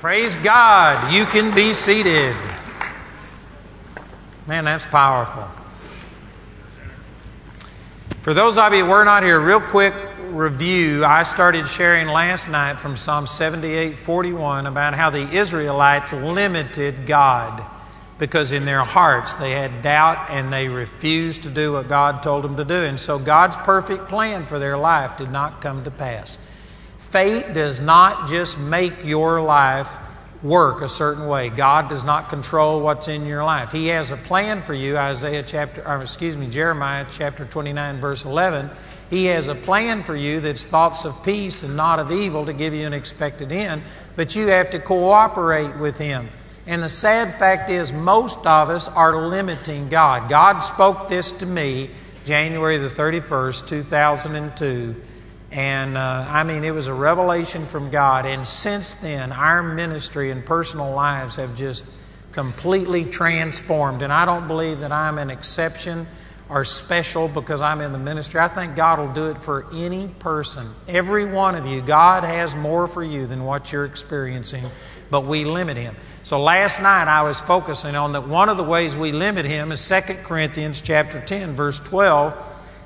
[0.00, 1.12] Praise God.
[1.12, 2.36] You can be seated.
[4.46, 5.48] Man, that's powerful.
[8.22, 9.94] For those of you who were not here, real quick
[10.30, 11.04] review.
[11.04, 17.64] I started sharing last night from Psalm 78 41 about how the Israelites limited God
[18.18, 22.44] because in their hearts they had doubt and they refused to do what God told
[22.44, 22.74] them to do.
[22.74, 26.36] And so God's perfect plan for their life did not come to pass.
[27.10, 29.90] Fate does not just make your life
[30.42, 31.48] work a certain way.
[31.48, 33.72] God does not control what's in your life.
[33.72, 34.96] He has a plan for you.
[34.96, 38.70] Isaiah chapter, or excuse me, Jeremiah chapter 29, verse 11.
[39.10, 42.52] He has a plan for you that's thoughts of peace and not of evil to
[42.52, 43.82] give you an expected end,
[44.14, 46.28] but you have to cooperate with Him.
[46.66, 50.28] And the sad fact is, most of us are limiting God.
[50.28, 51.90] God spoke this to me
[52.24, 54.94] January the 31st, 2002.
[55.50, 58.26] And uh, I mean, it was a revelation from God.
[58.26, 61.84] And since then, our ministry and personal lives have just
[62.32, 64.02] completely transformed.
[64.02, 66.06] And I don't believe that I'm an exception
[66.50, 68.40] or special because I'm in the ministry.
[68.40, 70.70] I think God will do it for any person.
[70.86, 74.64] Every one of you, God has more for you than what you're experiencing,
[75.10, 75.94] but we limit Him.
[76.22, 79.72] So last night I was focusing on that one of the ways we limit Him
[79.72, 82.34] is 2 Corinthians chapter 10, verse 12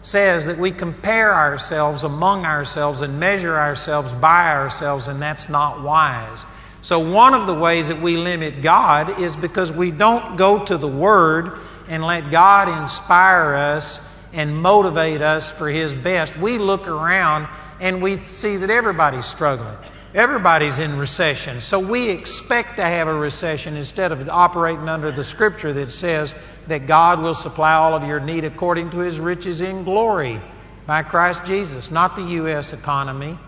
[0.02, 5.82] says that we compare ourselves among ourselves and measure ourselves by ourselves, and that's not
[5.82, 6.44] wise.
[6.82, 10.76] So, one of the ways that we limit God is because we don't go to
[10.76, 14.00] the Word and let God inspire us
[14.32, 16.36] and motivate us for His best.
[16.36, 17.48] We look around
[17.80, 19.76] and we see that everybody's struggling.
[20.14, 21.60] Everybody's in recession.
[21.60, 26.34] So we expect to have a recession instead of operating under the scripture that says
[26.68, 30.40] that God will supply all of your need according to his riches in glory
[30.86, 32.72] by Christ Jesus, not the U.S.
[32.72, 33.38] economy.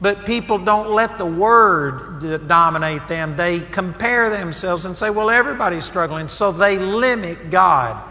[0.00, 3.36] But people don't let the word dominate them.
[3.36, 6.28] They compare themselves and say, well, everybody's struggling.
[6.28, 8.02] So they limit God.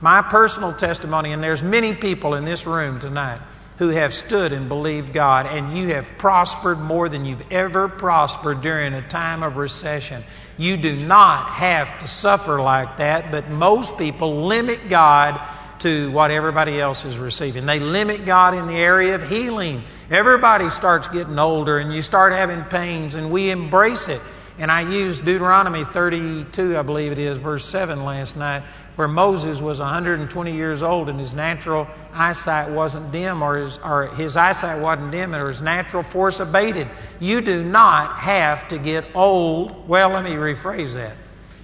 [0.00, 3.40] My personal testimony, and there's many people in this room tonight
[3.78, 8.62] who have stood and believed God, and you have prospered more than you've ever prospered
[8.62, 10.24] during a time of recession.
[10.56, 15.40] You do not have to suffer like that, but most people limit God
[15.80, 17.66] to what everybody else is receiving.
[17.66, 19.82] They limit God in the area of healing.
[20.10, 24.22] Everybody starts getting older and you start having pains, and we embrace it.
[24.58, 28.62] And I used Deuteronomy 32, I believe it is, verse 7 last night,
[28.96, 34.06] where Moses was 120 years old and his natural eyesight wasn't dim or his, or
[34.14, 36.88] his eyesight wasn't dim or his natural force abated.
[37.20, 39.86] You do not have to get old.
[39.86, 41.16] Well, let me rephrase that.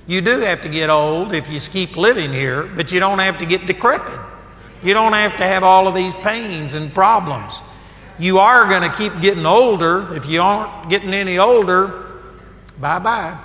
[0.07, 3.39] You do have to get old if you keep living here, but you don't have
[3.39, 4.21] to get decrepit.
[4.83, 7.63] You don't have to have all of these pains and problems.
[8.19, 10.15] You are going to keep getting older.
[10.15, 12.12] If you aren't getting any older,
[12.81, 13.39] bye bye.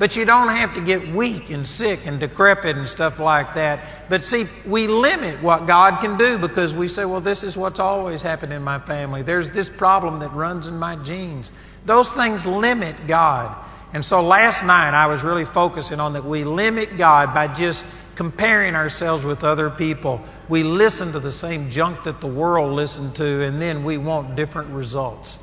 [0.00, 4.08] But you don't have to get weak and sick and decrepit and stuff like that.
[4.08, 7.78] But see, we limit what God can do because we say, well, this is what's
[7.78, 9.22] always happened in my family.
[9.22, 11.52] There's this problem that runs in my genes.
[11.84, 13.54] Those things limit God.
[13.92, 17.84] And so last night I was really focusing on that we limit God by just
[18.14, 20.22] comparing ourselves with other people.
[20.48, 24.34] We listen to the same junk that the world listened to, and then we want
[24.34, 25.38] different results.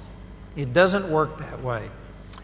[0.58, 1.88] It doesn't work that way.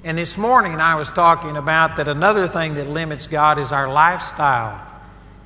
[0.04, 3.92] And this morning I was talking about that another thing that limits God is our
[3.92, 4.80] lifestyle.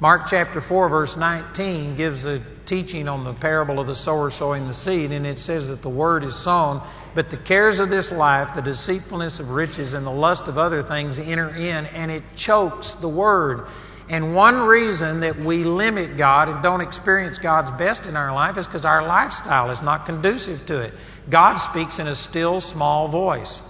[0.02, 4.68] Mark chapter 4, verse 19 gives a teaching on the parable of the sower sowing
[4.68, 6.86] the seed, and it says that the word is sown,
[7.16, 10.84] but the cares of this life, the deceitfulness of riches, and the lust of other
[10.84, 13.68] things enter in, and it chokes the word.
[14.10, 18.58] And one reason that we limit God and don't experience God's best in our life
[18.58, 20.94] is because our lifestyle is not conducive to it.
[21.30, 23.62] God speaks in a still, small voice.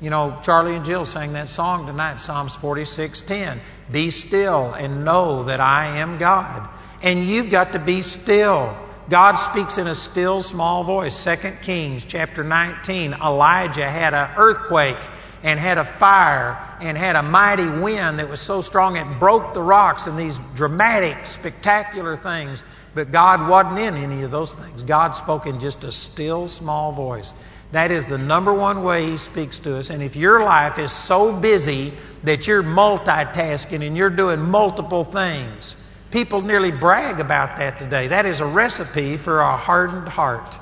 [0.00, 3.60] You know, Charlie and Jill sang that song tonight, Psalms 46:10.
[3.90, 6.68] Be still and know that I am God.
[7.02, 8.76] And you've got to be still.
[9.08, 11.22] God speaks in a still small voice.
[11.22, 13.14] 2 Kings chapter 19.
[13.14, 14.98] Elijah had an earthquake
[15.44, 19.52] and had a fire and had a mighty wind that was so strong it broke
[19.52, 22.64] the rocks and these dramatic, spectacular things.
[22.94, 24.82] But God wasn't in any of those things.
[24.82, 27.34] God spoke in just a still small voice.
[27.72, 29.90] That is the number one way He speaks to us.
[29.90, 31.92] And if your life is so busy
[32.22, 35.76] that you're multitasking and you're doing multiple things,
[36.10, 38.08] people nearly brag about that today.
[38.08, 40.58] That is a recipe for a hardened heart.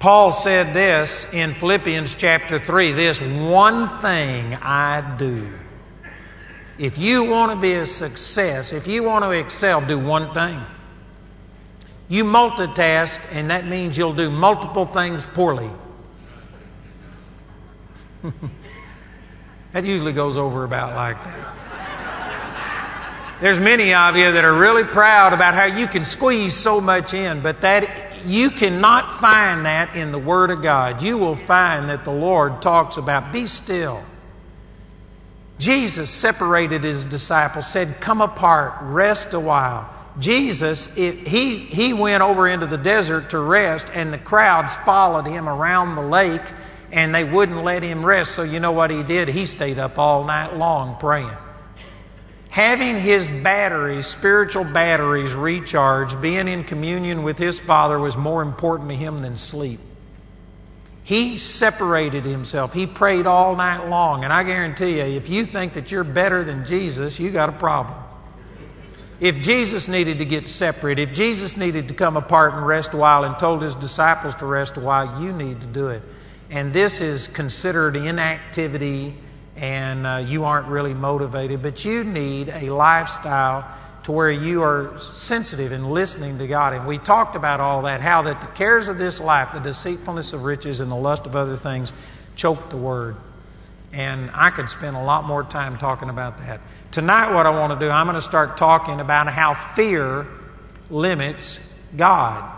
[0.00, 5.52] Paul said this in Philippians chapter 3 this one thing I do.
[6.78, 10.58] If you want to be a success, if you want to excel, do one thing.
[12.08, 15.70] You multitask, and that means you'll do multiple things poorly.
[19.74, 21.56] that usually goes over about like that.
[23.42, 27.12] There's many of you that are really proud about how you can squeeze so much
[27.12, 31.02] in, but that you cannot find that in the Word of God.
[31.02, 34.02] You will find that the Lord talks about be still.
[35.58, 39.94] Jesus separated his disciples, said, Come apart, rest a while.
[40.18, 45.26] Jesus, it, he, he went over into the desert to rest, and the crowds followed
[45.26, 46.42] him around the lake,
[46.90, 48.32] and they wouldn't let him rest.
[48.32, 49.28] So, you know what he did?
[49.28, 51.36] He stayed up all night long praying.
[52.50, 58.90] Having his batteries, spiritual batteries, recharged, being in communion with his Father was more important
[58.90, 59.78] to him than sleep.
[61.04, 62.72] He separated himself.
[62.72, 64.24] He prayed all night long.
[64.24, 67.52] And I guarantee you, if you think that you're better than Jesus, you got a
[67.52, 67.98] problem.
[69.20, 72.96] If Jesus needed to get separate, if Jesus needed to come apart and rest a
[72.96, 76.02] while and told his disciples to rest a while, you need to do it.
[76.50, 79.14] And this is considered inactivity
[79.56, 83.66] and uh, you aren't really motivated, but you need a lifestyle
[84.04, 86.72] to where you are sensitive and listening to God.
[86.72, 90.32] And we talked about all that, how that the cares of this life, the deceitfulness
[90.32, 91.92] of riches, and the lust of other things
[92.34, 93.16] choke the word.
[93.92, 96.60] And I could spend a lot more time talking about that.
[96.92, 100.26] Tonight, what I want to do, I'm going to start talking about how fear
[100.88, 101.58] limits
[101.96, 102.50] God.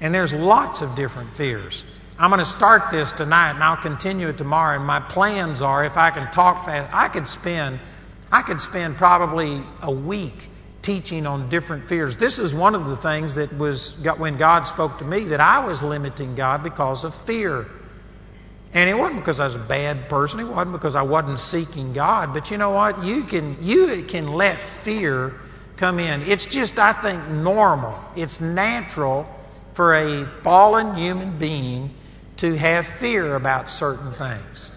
[0.00, 1.84] And there's lots of different fears.
[2.22, 4.76] I'm going to start this tonight and I'll continue it tomorrow.
[4.76, 7.80] And my plans are, if I can talk fast, I could spend,
[8.30, 10.48] I could spend probably a week
[10.82, 12.16] teaching on different fears.
[12.16, 15.66] This is one of the things that was when God spoke to me that I
[15.66, 17.66] was limiting God because of fear.
[18.72, 20.38] And it wasn't because I was a bad person.
[20.38, 22.32] It wasn't because I wasn't seeking God.
[22.32, 23.02] But you know what?
[23.02, 25.40] You can you can let fear
[25.76, 26.22] come in.
[26.22, 27.98] It's just I think normal.
[28.14, 29.26] It's natural
[29.74, 31.92] for a fallen human being
[32.42, 34.72] to have fear about certain things.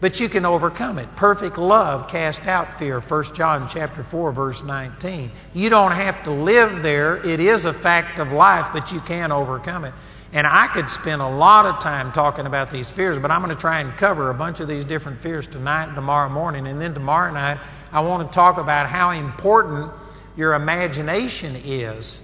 [0.00, 1.16] But you can overcome it.
[1.16, 3.00] Perfect love cast out fear.
[3.00, 5.30] 1 John chapter 4 verse 19.
[5.54, 7.16] You don't have to live there.
[7.26, 9.94] It is a fact of life, but you can overcome it.
[10.34, 13.54] And I could spend a lot of time talking about these fears, but I'm going
[13.54, 16.66] to try and cover a bunch of these different fears tonight and tomorrow morning.
[16.66, 17.58] And then tomorrow night,
[17.92, 19.90] I want to talk about how important
[20.36, 22.20] your imagination is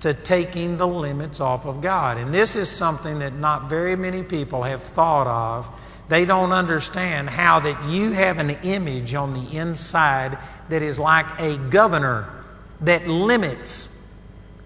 [0.00, 2.16] to taking the limits off of God.
[2.16, 5.68] And this is something that not very many people have thought of.
[6.08, 10.38] They don't understand how that you have an image on the inside
[10.68, 12.28] that is like a governor
[12.80, 13.88] that limits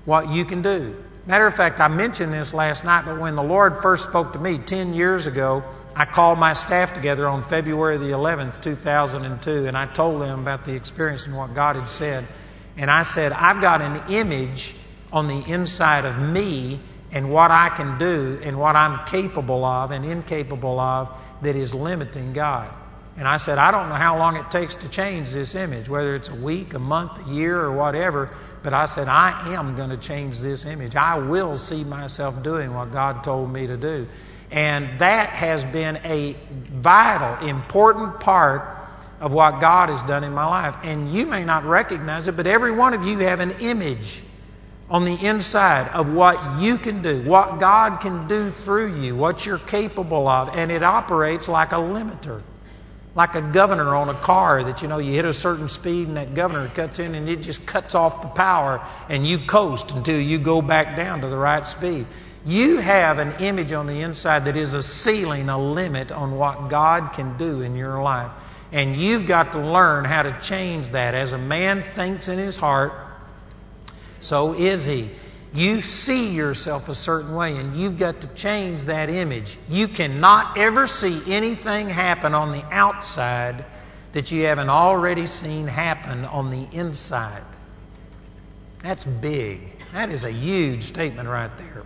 [0.04, 0.96] what you can do.
[1.26, 4.38] Matter of fact, I mentioned this last night, but when the Lord first spoke to
[4.38, 5.64] me 10 years ago,
[5.96, 10.64] I called my staff together on February the 11th, 2002, and I told them about
[10.64, 12.26] the experience and what God had said.
[12.76, 14.74] And I said, I've got an image
[15.14, 16.80] on the inside of me
[17.12, 21.08] and what I can do and what I'm capable of and incapable of
[21.40, 22.74] that is limiting God.
[23.16, 26.16] And I said, I don't know how long it takes to change this image, whether
[26.16, 28.34] it's a week, a month, a year, or whatever,
[28.64, 30.96] but I said, I am going to change this image.
[30.96, 34.08] I will see myself doing what God told me to do.
[34.50, 36.36] And that has been a
[36.72, 38.80] vital, important part
[39.20, 40.74] of what God has done in my life.
[40.82, 44.23] And you may not recognize it, but every one of you have an image
[44.90, 49.46] on the inside of what you can do, what God can do through you, what
[49.46, 52.42] you're capable of, and it operates like a limiter,
[53.14, 56.16] like a governor on a car that you know you hit a certain speed and
[56.16, 60.20] that governor cuts in and it just cuts off the power and you coast until
[60.20, 62.06] you go back down to the right speed.
[62.44, 66.68] You have an image on the inside that is a ceiling, a limit on what
[66.68, 68.30] God can do in your life.
[68.70, 71.14] And you've got to learn how to change that.
[71.14, 72.92] As a man thinks in his heart,
[74.24, 75.10] so is he.
[75.52, 79.58] You see yourself a certain way, and you've got to change that image.
[79.68, 83.66] You cannot ever see anything happen on the outside
[84.12, 87.42] that you haven't already seen happen on the inside.
[88.82, 89.60] That's big.
[89.92, 91.82] That is a huge statement right there.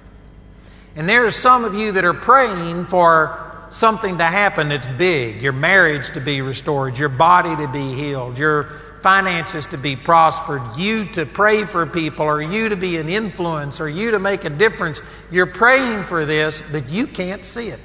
[0.95, 5.42] And there are some of you that are praying for something to happen that's big
[5.42, 8.71] your marriage to be restored, your body to be healed, your
[9.02, 13.81] finances to be prospered, you to pray for people, or you to be an influence,
[13.81, 15.00] or you to make a difference.
[15.31, 17.81] You're praying for this, but you can't see it.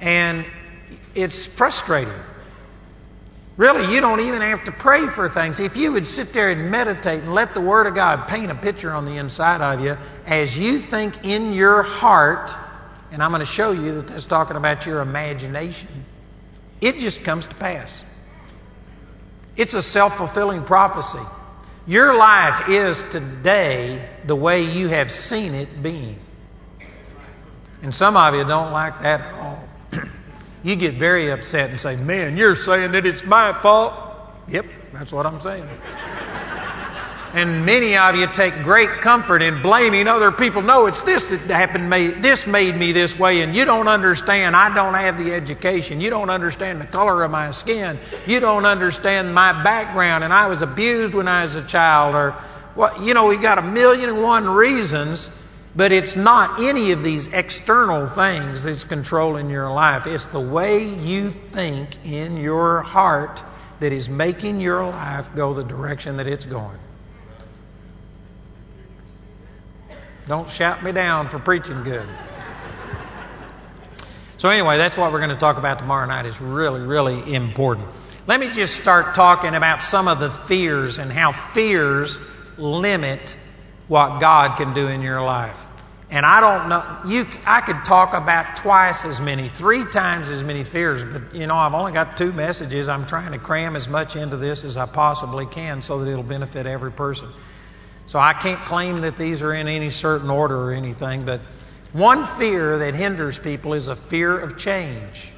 [0.00, 0.44] And
[1.14, 2.14] it's frustrating.
[3.56, 5.58] Really, you don't even have to pray for things.
[5.58, 8.54] If you would sit there and meditate and let the Word of God paint a
[8.54, 12.52] picture on the inside of you as you think in your heart,
[13.10, 15.88] and I'm going to show you that that's talking about your imagination
[16.80, 18.02] it just comes to pass.
[19.56, 21.18] It's a self fulfilling prophecy.
[21.86, 26.18] Your life is today the way you have seen it being.
[27.82, 29.68] And some of you don't like that at all.
[30.62, 33.94] you get very upset and say, Man, you're saying that it's my fault.
[34.48, 35.66] Yep, that's what I'm saying.
[37.34, 40.62] And many of you take great comfort in blaming other people.
[40.62, 44.56] No, it's this that happened, made, this made me this way, and you don't understand.
[44.56, 46.00] I don't have the education.
[46.00, 47.98] You don't understand the color of my skin.
[48.26, 52.14] You don't understand my background, and I was abused when I was a child.
[52.14, 52.34] Or,
[52.74, 55.28] well, you know, we've got a million and one reasons,
[55.76, 60.06] but it's not any of these external things that's controlling your life.
[60.06, 63.42] It's the way you think in your heart
[63.80, 66.78] that is making your life go the direction that it's going.
[70.28, 72.06] Don't shout me down for preaching good.
[74.36, 76.26] So, anyway, that's what we're going to talk about tomorrow night.
[76.26, 77.88] It's really, really important.
[78.26, 82.18] Let me just start talking about some of the fears and how fears
[82.58, 83.36] limit
[83.88, 85.58] what God can do in your life.
[86.10, 90.42] And I don't know, you, I could talk about twice as many, three times as
[90.42, 92.88] many fears, but you know, I've only got two messages.
[92.88, 96.22] I'm trying to cram as much into this as I possibly can so that it'll
[96.22, 97.28] benefit every person.
[98.08, 101.42] So I can't claim that these are in any certain order or anything, but
[101.92, 105.30] one fear that hinders people is a fear of change.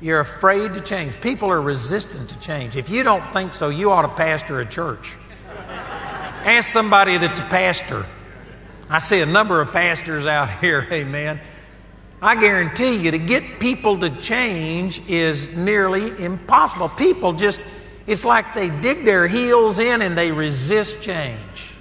[0.00, 1.20] You're afraid to change.
[1.20, 2.76] People are resistant to change.
[2.76, 5.14] If you don't think so, you ought to pastor a church.
[5.48, 8.06] Ask somebody that's a pastor.
[8.88, 11.40] I see a number of pastors out here, amen.
[12.22, 16.88] I guarantee you to get people to change is nearly impossible.
[16.90, 17.60] People just
[18.06, 21.72] it's like they dig their heels in and they resist change.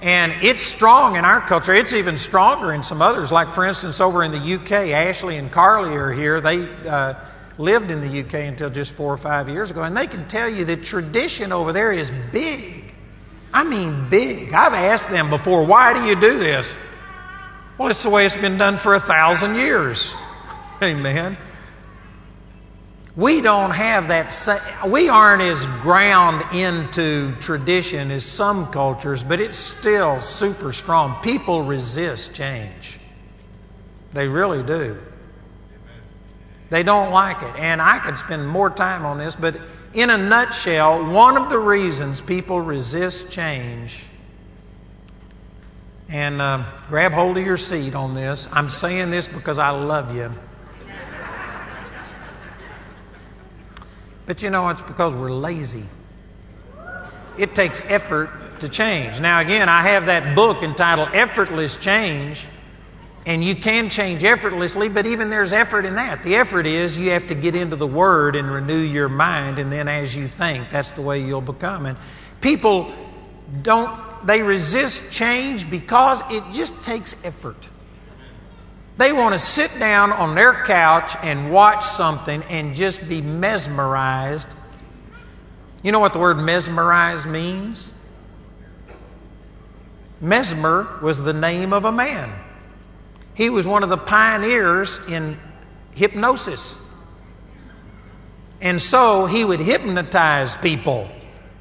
[0.00, 1.74] And it's strong in our culture.
[1.74, 3.32] It's even stronger in some others.
[3.32, 6.40] Like, for instance, over in the UK, Ashley and Carly are here.
[6.40, 7.14] They uh,
[7.58, 9.82] lived in the UK until just four or five years ago.
[9.82, 12.94] And they can tell you that tradition over there is big.
[13.52, 14.54] I mean, big.
[14.54, 16.72] I've asked them before, why do you do this?
[17.76, 20.14] Well, it's the way it's been done for a thousand years.
[20.82, 21.36] Amen.
[23.18, 29.58] We don't have that, we aren't as ground into tradition as some cultures, but it's
[29.58, 31.20] still super strong.
[31.20, 33.00] People resist change.
[34.12, 34.98] They really do.
[36.70, 37.56] They don't like it.
[37.58, 39.60] And I could spend more time on this, but
[39.94, 43.98] in a nutshell, one of the reasons people resist change,
[46.08, 50.14] and uh, grab hold of your seat on this, I'm saying this because I love
[50.14, 50.32] you.
[54.28, 55.84] But you know, it's because we're lazy.
[57.38, 58.28] It takes effort
[58.60, 59.20] to change.
[59.20, 62.46] Now, again, I have that book entitled Effortless Change,
[63.24, 66.24] and you can change effortlessly, but even there's effort in that.
[66.24, 69.72] The effort is you have to get into the Word and renew your mind, and
[69.72, 71.86] then as you think, that's the way you'll become.
[71.86, 71.96] And
[72.42, 72.92] people
[73.62, 77.66] don't, they resist change because it just takes effort.
[78.98, 84.48] They want to sit down on their couch and watch something and just be mesmerized.
[85.84, 87.92] You know what the word mesmerized means?
[90.20, 92.32] Mesmer was the name of a man.
[93.34, 95.38] He was one of the pioneers in
[95.94, 96.76] hypnosis.
[98.60, 101.08] And so he would hypnotize people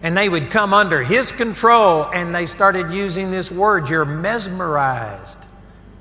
[0.01, 5.37] and they would come under his control and they started using this word you're mesmerized.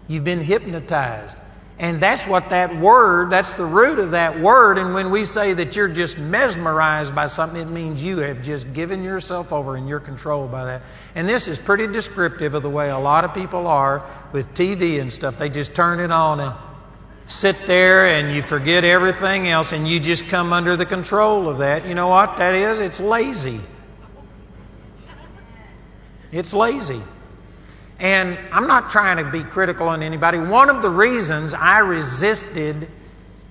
[0.08, 1.38] You've been hypnotized.
[1.78, 4.78] And that's what that word, that's the root of that word.
[4.78, 8.72] And when we say that you're just mesmerized by something, it means you have just
[8.72, 10.82] given yourself over and you're controlled by that.
[11.14, 15.02] And this is pretty descriptive of the way a lot of people are with TV
[15.02, 15.36] and stuff.
[15.36, 16.54] They just turn it on and
[17.28, 21.58] sit there and you forget everything else and you just come under the control of
[21.58, 21.86] that.
[21.86, 22.80] You know what that is?
[22.80, 23.60] It's lazy.
[26.32, 27.02] It's lazy.
[27.98, 30.38] And I'm not trying to be critical on anybody.
[30.38, 32.88] One of the reasons I resisted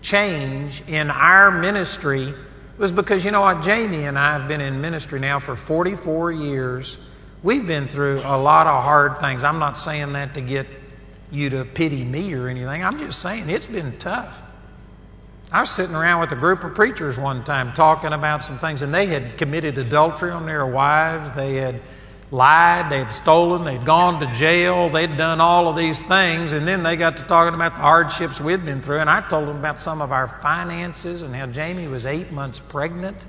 [0.02, 2.34] change in our ministry
[2.78, 6.32] was because, you know what, Jamie and I have been in ministry now for 44
[6.32, 6.98] years.
[7.42, 9.44] We've been through a lot of hard things.
[9.44, 10.68] I'm not saying that to get
[11.32, 12.84] you to pity me or anything.
[12.84, 14.44] I'm just saying it's been tough.
[15.52, 18.82] I was sitting around with a group of preachers one time talking about some things,
[18.82, 21.32] and they had committed adultery on their wives.
[21.32, 21.82] They had
[22.32, 26.84] lied, they'd stolen, they'd gone to jail, they'd done all of these things, and then
[26.84, 29.00] they got to talking about the hardships we'd been through.
[29.00, 32.60] And I told them about some of our finances and how Jamie was eight months
[32.60, 33.26] pregnant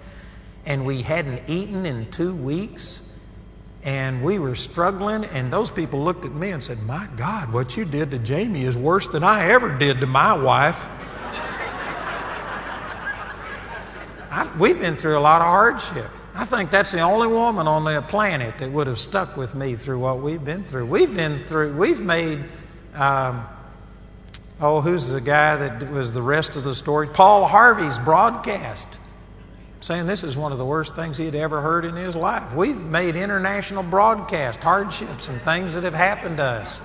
[0.67, 3.00] and we hadn't eaten in two weeks
[3.85, 5.25] and we were struggling.
[5.26, 8.65] And those people looked at me and said, My God, what you did to Jamie
[8.65, 10.76] is worse than I ever did to my wife.
[14.31, 16.11] I, we've been through a lot of hardship.
[16.37, 19.75] I think that's the only woman on the planet that would have stuck with me
[19.75, 20.85] through what we've been through.
[20.85, 22.45] We've been through, we've made,
[22.95, 23.47] um,
[24.61, 27.09] oh, who's the guy that was the rest of the story?
[27.09, 28.87] Paul Harvey's broadcast
[29.81, 32.52] saying this is one of the worst things he had ever heard in his life.
[32.55, 36.81] We've made international broadcast hardships and things that have happened to us.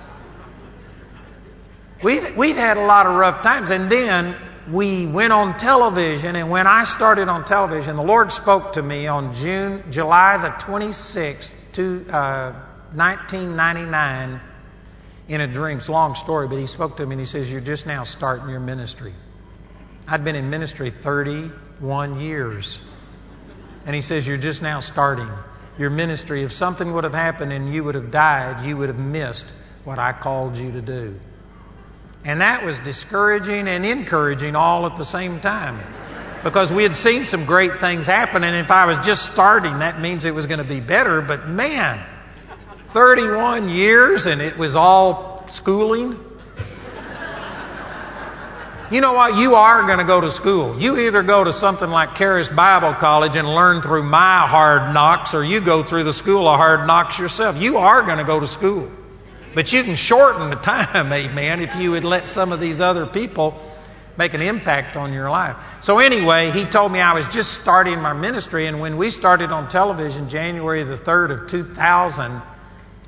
[2.02, 3.70] We've, we've had a lot of rough times.
[3.70, 4.34] And then
[4.70, 9.06] we went on television, and when I started on television, the Lord spoke to me
[9.06, 12.52] on June, July the 26th, to, uh,
[12.94, 14.40] 1999,
[15.28, 15.78] in a dream.
[15.78, 18.04] It's a long story, but He spoke to me and He says, You're just now
[18.04, 19.14] starting your ministry.
[20.06, 22.80] I'd been in ministry 31 years.
[23.86, 25.30] And He says, You're just now starting
[25.78, 26.42] your ministry.
[26.44, 29.52] If something would have happened and you would have died, you would have missed
[29.84, 31.18] what I called you to do.
[32.24, 35.80] And that was discouraging and encouraging all at the same time.
[36.44, 40.00] Because we had seen some great things happen, and if I was just starting, that
[40.00, 41.20] means it was going to be better.
[41.20, 42.04] But man,
[42.88, 46.18] 31 years and it was all schooling.
[48.90, 49.36] You know what?
[49.38, 50.78] You are going to go to school.
[50.78, 55.32] You either go to something like Charis Bible College and learn through my hard knocks,
[55.32, 57.56] or you go through the school of hard knocks yourself.
[57.56, 58.90] You are going to go to school.
[59.54, 63.06] But you can shorten the time, amen, if you would let some of these other
[63.06, 63.60] people
[64.16, 65.56] make an impact on your life.
[65.80, 69.50] So, anyway, he told me I was just starting my ministry, and when we started
[69.50, 72.42] on television January the 3rd of 2000,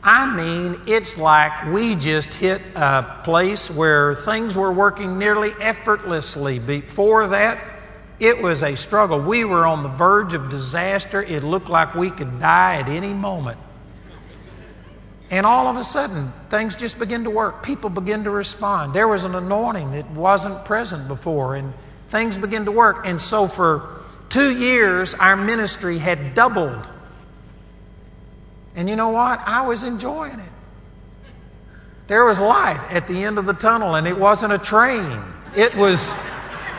[0.02, 6.58] I mean, it's like we just hit a place where things were working nearly effortlessly.
[6.58, 7.58] Before that,
[8.20, 9.18] it was a struggle.
[9.18, 11.22] We were on the verge of disaster.
[11.22, 13.58] It looked like we could die at any moment.
[15.34, 17.64] And all of a sudden, things just begin to work.
[17.64, 18.94] People begin to respond.
[18.94, 21.74] There was an anointing that wasn't present before, and
[22.08, 23.04] things begin to work.
[23.04, 26.86] And so, for two years, our ministry had doubled.
[28.76, 29.40] And you know what?
[29.44, 30.52] I was enjoying it.
[32.06, 35.20] There was light at the end of the tunnel, and it wasn't a train.
[35.56, 36.12] It was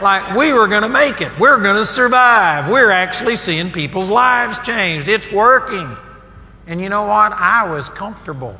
[0.01, 1.37] like we were going to make it.
[1.37, 2.71] We're going to survive.
[2.71, 5.09] We're actually seeing people's lives changed.
[5.09, 5.97] It's working.
[6.67, 7.31] And you know what?
[7.31, 8.57] I was comfortable.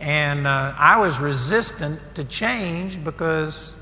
[0.00, 3.72] And uh, I was resistant to change because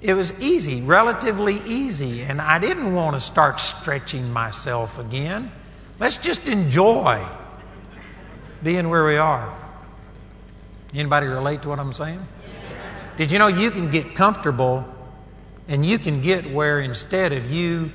[0.00, 2.22] it was easy, relatively easy.
[2.22, 5.52] And I didn't want to start stretching myself again.
[6.00, 7.24] Let's just enjoy
[8.62, 9.56] being where we are.
[10.92, 12.26] Anybody relate to what I'm saying?
[13.16, 14.84] Did you know you can get comfortable
[15.68, 17.92] and you can get where instead of you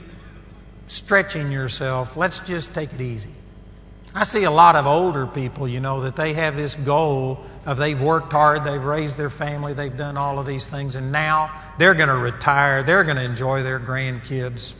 [0.88, 3.34] stretching yourself, let's just take it easy.
[4.13, 7.78] I see a lot of older people, you know, that they have this goal of
[7.78, 11.52] they've worked hard, they've raised their family, they've done all of these things, and now
[11.78, 14.74] they're going to retire, they're going to enjoy their grandkids,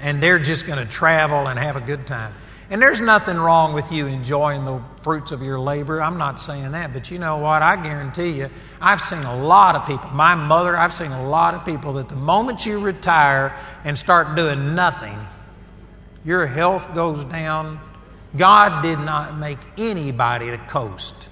[0.00, 2.34] and they're just going to travel and have a good time.
[2.68, 6.00] And there's nothing wrong with you enjoying the fruits of your labor.
[6.00, 7.62] I'm not saying that, but you know what?
[7.62, 11.54] I guarantee you, I've seen a lot of people, my mother, I've seen a lot
[11.54, 13.54] of people that the moment you retire
[13.84, 15.18] and start doing nothing,
[16.24, 17.80] your health goes down.
[18.36, 21.28] God did not make anybody to coast.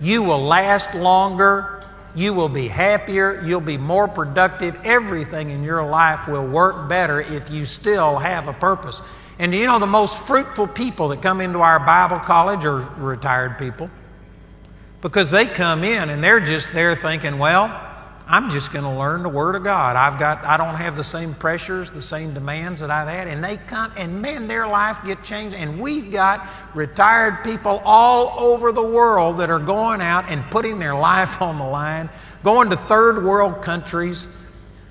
[0.00, 1.84] You will last longer.
[2.14, 3.42] You will be happier.
[3.44, 4.76] You'll be more productive.
[4.84, 9.00] Everything in your life will work better if you still have a purpose.
[9.38, 13.58] And you know, the most fruitful people that come into our Bible college are retired
[13.58, 13.90] people
[15.00, 17.68] because they come in and they're just there thinking, well,
[18.26, 19.96] I'm just going to learn the Word of God.
[19.96, 23.28] I've got, I don't have the same pressures, the same demands that I've had.
[23.28, 25.56] And they come, and man, their life get changed.
[25.56, 30.78] And we've got retired people all over the world that are going out and putting
[30.78, 32.08] their life on the line,
[32.44, 34.26] going to third world countries,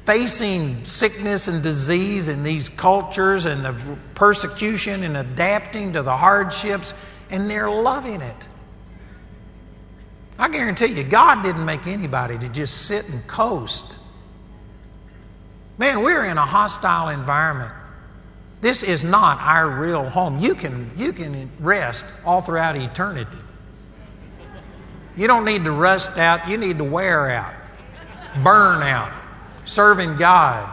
[0.05, 6.93] facing sickness and disease in these cultures and the persecution and adapting to the hardships,
[7.29, 8.47] and they're loving it.
[10.41, 13.99] I guarantee you, God didn't make anybody to just sit and coast.
[15.77, 17.71] Man, we're in a hostile environment.
[18.59, 20.39] This is not our real home.
[20.39, 23.37] You can, you can rest all throughout eternity.
[25.15, 27.53] You don't need to rust out, you need to wear out,
[28.43, 29.13] burn out,
[29.65, 30.67] serving God.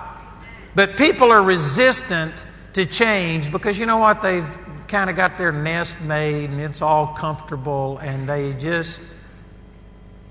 [0.74, 4.22] But people are resistant to change because you know what?
[4.22, 4.48] They've
[4.87, 9.02] kind of got their nest made and it's all comfortable and they just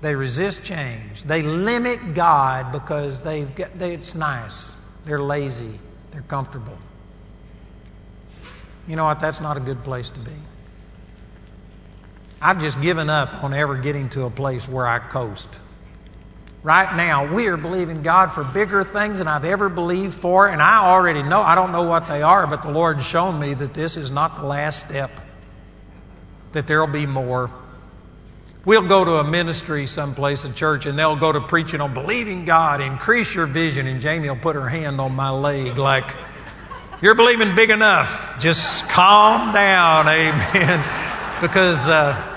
[0.00, 1.24] they resist change.
[1.24, 4.74] They limit God because they've got, they, it's nice.
[5.04, 5.78] They're lazy.
[6.10, 6.78] They're comfortable.
[8.86, 9.20] You know what?
[9.20, 10.32] That's not a good place to be.
[12.40, 15.48] I've just given up on ever getting to a place where I coast.
[16.62, 20.60] Right now, we are believing God for bigger things than I've ever believed for, and
[20.60, 23.74] I already know, I don't know what they are, but the Lord's shown me that
[23.74, 25.10] this is not the last step,
[26.52, 27.50] that there'll be more.
[28.64, 32.44] We'll go to a ministry someplace, a church, and they'll go to preaching on believing
[32.44, 36.14] God, increase your vision, and Jamie will put her hand on my leg like,
[37.00, 38.36] You're believing big enough.
[38.40, 41.40] Just calm down, amen.
[41.40, 42.36] because uh,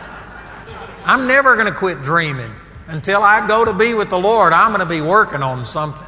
[1.06, 2.54] I'm never going to quit dreaming.
[2.88, 6.08] Until I go to be with the Lord, I'm going to be working on something.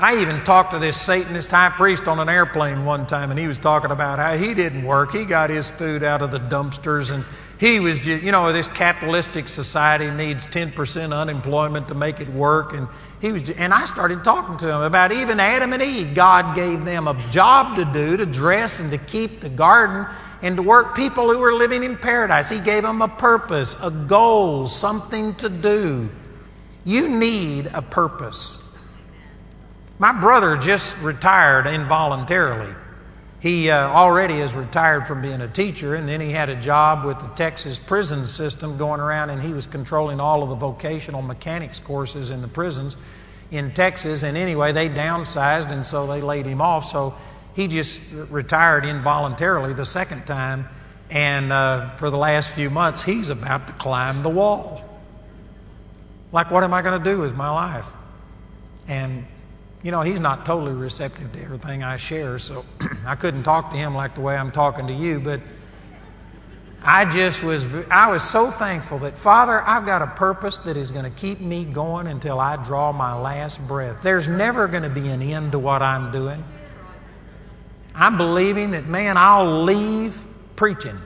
[0.00, 3.46] I even talked to this Satanist high priest on an airplane one time, and he
[3.46, 5.12] was talking about how he didn't work.
[5.12, 7.24] He got his food out of the dumpsters, and
[7.58, 12.74] he was just, you know, this capitalistic society needs 10% unemployment to make it work.
[12.74, 12.88] And
[13.20, 16.14] he was, just, and I started talking to him about even Adam and Eve.
[16.14, 20.06] God gave them a job to do, to dress and to keep the garden
[20.42, 22.48] and to work people who were living in paradise.
[22.50, 26.10] He gave them a purpose, a goal, something to do.
[26.84, 28.58] You need a purpose.
[29.98, 32.74] My brother just retired involuntarily.
[33.44, 37.04] He uh, already is retired from being a teacher, and then he had a job
[37.04, 41.20] with the Texas prison system going around, and he was controlling all of the vocational
[41.20, 42.96] mechanics courses in the prisons
[43.50, 44.22] in Texas.
[44.22, 46.88] And anyway, they downsized, and so they laid him off.
[46.88, 47.16] So
[47.52, 50.66] he just retired involuntarily the second time,
[51.10, 54.82] and uh, for the last few months, he's about to climb the wall.
[56.32, 57.88] Like, what am I going to do with my life?
[58.88, 59.26] And
[59.84, 62.64] you know, he's not totally receptive to everything I share, so
[63.06, 65.42] I couldn't talk to him like the way I'm talking to you, but
[66.82, 70.90] I just was, I was so thankful that, Father, I've got a purpose that is
[70.90, 74.02] going to keep me going until I draw my last breath.
[74.02, 76.42] There's never going to be an end to what I'm doing.
[77.94, 80.18] I'm believing that, man, I'll leave
[80.56, 80.98] preaching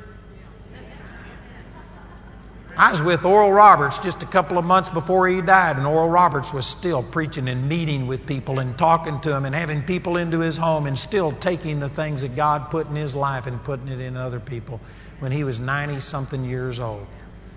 [2.78, 6.08] I was with Oral Roberts just a couple of months before he died, and Oral
[6.08, 10.16] Roberts was still preaching and meeting with people and talking to them and having people
[10.16, 13.62] into his home and still taking the things that God put in his life and
[13.64, 14.80] putting it in other people
[15.18, 17.04] when he was 90 something years old.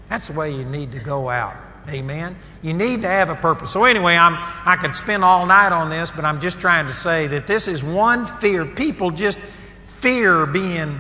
[0.10, 1.56] That's the way you need to go out.
[1.88, 2.36] Amen.
[2.64, 3.70] You need to have a purpose.
[3.70, 4.34] So anyway, I'm
[4.66, 7.68] I could spend all night on this, but I'm just trying to say that this
[7.68, 8.66] is one fear.
[8.66, 9.38] People just
[9.86, 11.00] fear being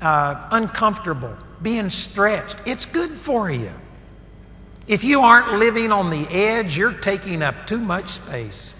[0.00, 2.56] uh, uncomfortable being stretched.
[2.66, 3.72] It's good for you.
[4.86, 8.74] If you aren't living on the edge, you're taking up too much space.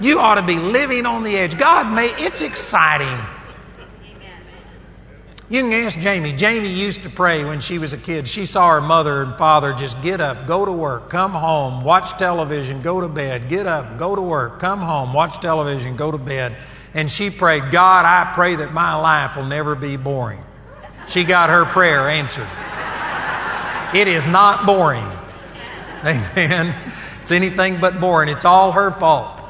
[0.00, 1.58] You ought to be living on the edge.
[1.58, 3.18] God may, it's exciting.
[5.50, 6.34] You can ask Jamie.
[6.34, 8.28] Jamie used to pray when she was a kid.
[8.28, 12.18] She saw her mother and father just get up, go to work, come home, watch
[12.18, 16.18] television, go to bed, get up, go to work, come home, watch television, go to
[16.18, 16.54] bed.
[16.92, 20.42] And she prayed, God, I pray that my life will never be boring.
[21.08, 22.48] She got her prayer answered.
[23.94, 25.06] It is not boring.
[26.04, 26.76] Amen.
[27.22, 28.28] It's anything but boring.
[28.28, 29.40] It's all her fault.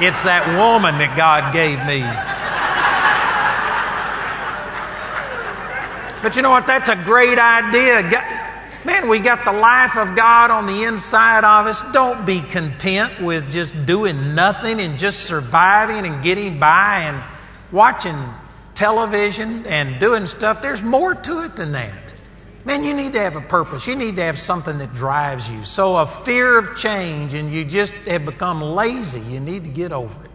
[0.00, 2.02] It's that woman that God gave me.
[6.22, 6.66] But you know what?
[6.66, 8.02] That's a great idea.
[8.84, 11.82] Man, we got the life of God on the inside of us.
[11.92, 17.22] Don't be content with just doing nothing and just surviving and getting by and
[17.72, 18.16] watching
[18.74, 20.62] television and doing stuff.
[20.62, 22.14] There's more to it than that.
[22.64, 23.86] Man, you need to have a purpose.
[23.86, 25.64] You need to have something that drives you.
[25.64, 29.92] So, a fear of change and you just have become lazy, you need to get
[29.92, 30.30] over it.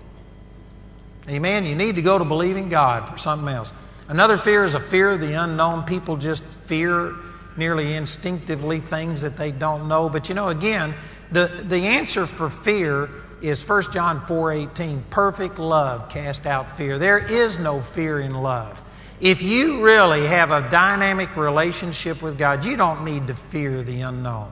[1.29, 1.65] Amen.
[1.65, 3.73] You need to go to believing God for something else.
[4.07, 5.83] Another fear is a fear of the unknown.
[5.83, 7.13] People just fear
[7.57, 10.09] nearly instinctively things that they don't know.
[10.09, 10.93] But you know, again,
[11.31, 13.09] the, the answer for fear
[13.41, 15.09] is 1 John 4:18.
[15.09, 16.97] Perfect love cast out fear.
[16.97, 18.81] There is no fear in love.
[19.21, 24.01] If you really have a dynamic relationship with God, you don't need to fear the
[24.01, 24.51] unknown.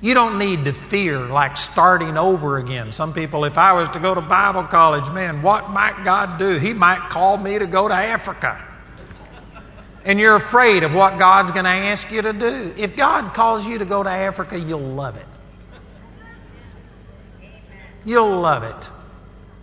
[0.00, 2.92] You don't need to fear like starting over again.
[2.92, 6.56] Some people, if I was to go to Bible college, man, what might God do?
[6.56, 8.66] He might call me to go to Africa
[10.04, 12.74] and you're afraid of what God's going to ask you to do.
[12.76, 15.26] If God calls you to go to Africa, you'll love it.
[18.04, 18.90] You'll love it.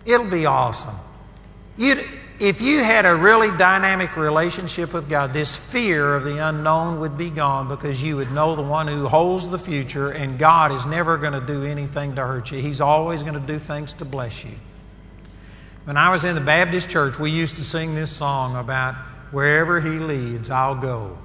[0.04, 0.94] It'll be awesome.
[1.76, 2.06] You'd,
[2.40, 7.18] if you had a really dynamic relationship with God, this fear of the unknown would
[7.18, 10.86] be gone because you would know the one who holds the future, and God is
[10.86, 12.60] never going to do anything to hurt you.
[12.60, 14.54] He's always going to do things to bless you.
[15.84, 18.94] When I was in the Baptist church, we used to sing this song about
[19.30, 21.18] Wherever He leads, I'll go.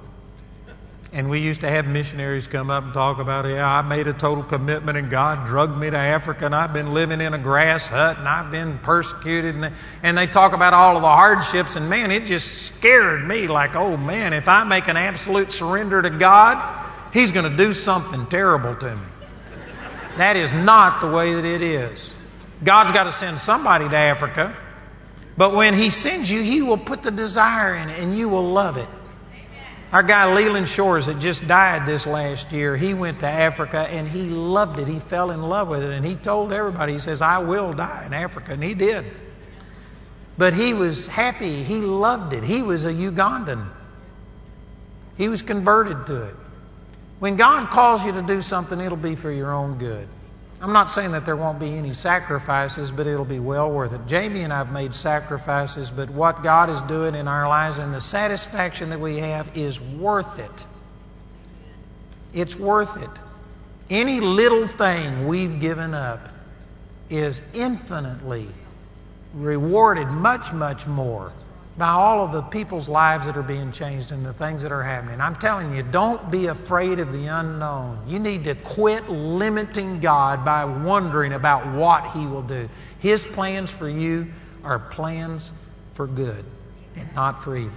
[1.14, 4.12] And we used to have missionaries come up and talk about, yeah, I made a
[4.12, 7.86] total commitment and God drugged me to Africa and I've been living in a grass
[7.86, 9.54] hut and I've been persecuted.
[9.54, 9.72] And,
[10.02, 11.76] and they talk about all of the hardships.
[11.76, 16.02] And man, it just scared me like, oh man, if I make an absolute surrender
[16.02, 19.06] to God, He's going to do something terrible to me.
[20.16, 22.12] That is not the way that it is.
[22.64, 24.56] God's got to send somebody to Africa.
[25.36, 28.50] But when He sends you, He will put the desire in it and you will
[28.50, 28.88] love it.
[29.94, 34.08] Our guy Leland Shores that just died this last year, he went to Africa and
[34.08, 34.88] he loved it.
[34.88, 38.02] He fell in love with it and he told everybody, he says, I will die
[38.04, 38.54] in Africa.
[38.54, 39.04] And he did.
[40.36, 41.62] But he was happy.
[41.62, 42.42] He loved it.
[42.42, 43.68] He was a Ugandan.
[45.16, 46.34] He was converted to it.
[47.20, 50.08] When God calls you to do something, it'll be for your own good.
[50.64, 54.00] I'm not saying that there won't be any sacrifices, but it'll be well worth it.
[54.06, 57.92] Jamie and I have made sacrifices, but what God is doing in our lives and
[57.92, 60.66] the satisfaction that we have is worth it.
[62.32, 63.10] It's worth it.
[63.90, 66.30] Any little thing we've given up
[67.10, 68.48] is infinitely
[69.34, 71.30] rewarded much, much more
[71.76, 74.82] by all of the people's lives that are being changed and the things that are
[74.82, 75.20] happening.
[75.20, 77.98] I'm telling you, don't be afraid of the unknown.
[78.06, 82.68] You need to quit limiting God by wondering about what He will do.
[83.00, 84.32] His plans for you
[84.62, 85.50] are plans
[85.94, 86.44] for good
[86.96, 87.72] and not for evil.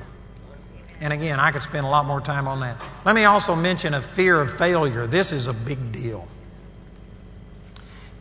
[0.99, 2.79] And again, I could spend a lot more time on that.
[3.03, 5.07] Let me also mention a fear of failure.
[5.07, 6.27] This is a big deal.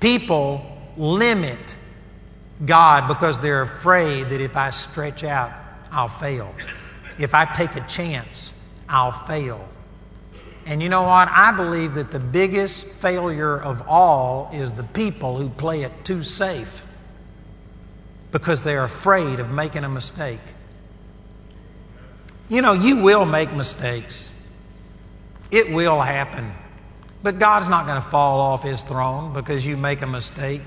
[0.01, 0.65] People
[0.97, 1.77] limit
[2.65, 5.53] God because they're afraid that if I stretch out,
[5.91, 6.55] I'll fail.
[7.19, 8.53] If I take a chance,
[8.89, 9.67] I'll fail.
[10.67, 11.29] And you know what?
[11.29, 16.23] I believe that the biggest failure of all is the people who play it too
[16.23, 16.83] safe
[18.33, 20.41] because they're afraid of making a mistake.
[22.49, 24.29] You know, you will make mistakes,
[25.51, 26.53] it will happen.
[27.23, 30.63] But God's not going to fall off his throne because you make a mistake.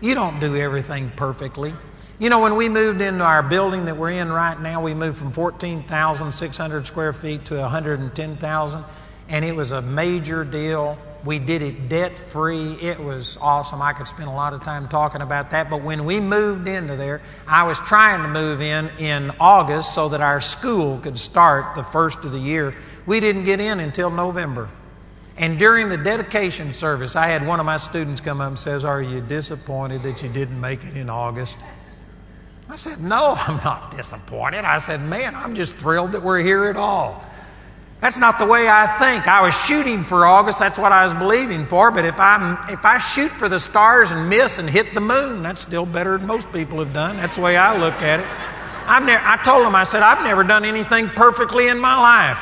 [0.00, 1.74] You don't do everything perfectly.
[2.20, 5.16] You know, when we moved into our building that we're in right now, we moved
[5.16, 8.84] from 14,600 square feet to 110,000,
[9.30, 10.98] and it was a major deal.
[11.24, 12.74] We did it debt free.
[12.74, 13.80] It was awesome.
[13.80, 15.70] I could spend a lot of time talking about that.
[15.70, 20.10] But when we moved into there, I was trying to move in in August so
[20.10, 22.74] that our school could start the first of the year.
[23.06, 24.68] We didn't get in until November.
[25.38, 28.84] And during the dedication service, I had one of my students come up and says,
[28.84, 31.56] "Are you disappointed that you didn't make it in August?"
[32.70, 34.64] I said, No, I'm not disappointed.
[34.64, 37.24] I said, Man, I'm just thrilled that we're here at all.
[38.00, 39.28] That's not the way I think.
[39.28, 40.58] I was shooting for August.
[40.58, 41.90] That's what I was believing for.
[41.90, 45.42] But if I if I shoot for the stars and miss and hit the moon,
[45.42, 47.18] that's still better than most people have done.
[47.18, 48.26] That's the way I look at it.
[48.86, 52.38] I've never, I told him, I said, I've never done anything perfectly in my life.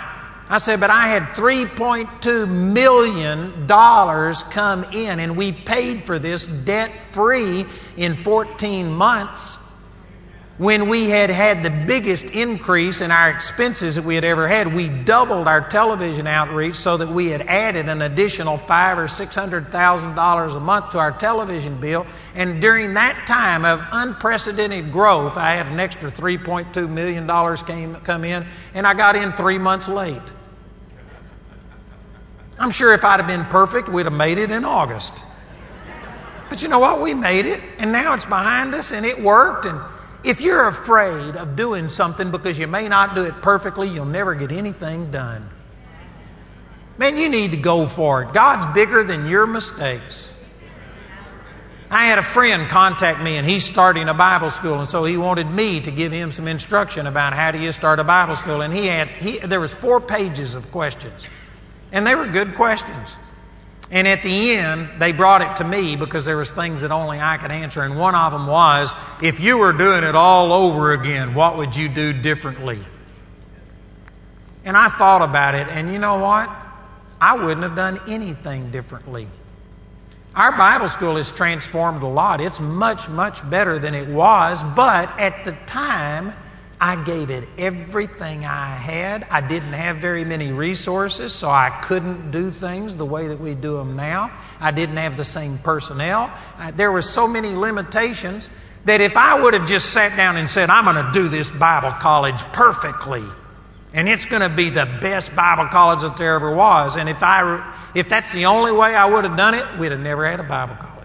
[0.48, 3.66] I said, but I had $3.2 million
[4.50, 7.66] come in, and we paid for this debt free
[7.98, 9.57] in 14 months
[10.58, 14.74] when we had had the biggest increase in our expenses that we had ever had,
[14.74, 19.36] we doubled our television outreach so that we had added an additional five or six
[19.36, 22.04] hundred thousand dollars a month to our television bill.
[22.34, 27.28] And during that time of unprecedented growth, I had an extra three point two million
[27.28, 28.44] dollars came come in,
[28.74, 30.20] and I got in three months late.
[32.58, 35.22] I'm sure if I'd have been perfect, we'd have made it in August.
[36.48, 37.00] But you know what?
[37.00, 39.80] We made it, and now it's behind us, and it worked, and
[40.24, 44.34] if you're afraid of doing something because you may not do it perfectly, you'll never
[44.34, 45.48] get anything done.
[46.98, 48.32] Man, you need to go for it.
[48.32, 50.30] God's bigger than your mistakes.
[51.90, 55.16] I had a friend contact me and he's starting a Bible school and so he
[55.16, 58.60] wanted me to give him some instruction about how do you start a Bible school
[58.60, 61.26] and he had he, there was four pages of questions.
[61.92, 63.16] And they were good questions.
[63.90, 67.20] And at the end, they brought it to me because there was things that only
[67.20, 67.82] I could answer.
[67.82, 71.74] And one of them was, if you were doing it all over again, what would
[71.74, 72.78] you do differently?
[74.64, 76.50] And I thought about it, and you know what?
[77.20, 79.26] I wouldn't have done anything differently.
[80.34, 82.42] Our Bible school has transformed a lot.
[82.42, 86.34] It's much, much better than it was, but at the time,
[86.80, 89.26] I gave it everything I had.
[89.30, 93.54] I didn't have very many resources, so I couldn't do things the way that we
[93.54, 94.30] do them now.
[94.60, 96.32] I didn't have the same personnel.
[96.56, 98.48] I, there were so many limitations
[98.84, 101.50] that if I would have just sat down and said, I'm going to do this
[101.50, 103.24] Bible college perfectly,
[103.92, 107.22] and it's going to be the best Bible college that there ever was, and if,
[107.22, 110.38] I, if that's the only way I would have done it, we'd have never had
[110.38, 110.97] a Bible college.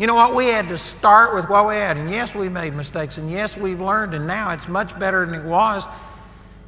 [0.00, 0.34] You know what?
[0.34, 1.98] We had to start with what we had.
[1.98, 3.18] And yes, we made mistakes.
[3.18, 4.14] And yes, we've learned.
[4.14, 5.84] And now it's much better than it was.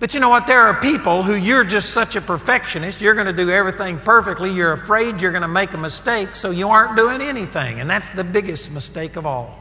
[0.00, 0.46] But you know what?
[0.46, 4.52] There are people who you're just such a perfectionist, you're going to do everything perfectly,
[4.52, 7.80] you're afraid you're going to make a mistake, so you aren't doing anything.
[7.80, 9.58] And that's the biggest mistake of all.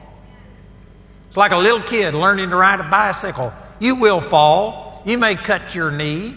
[1.29, 3.53] It's like a little kid learning to ride a bicycle.
[3.79, 6.36] You will fall, you may cut your knee,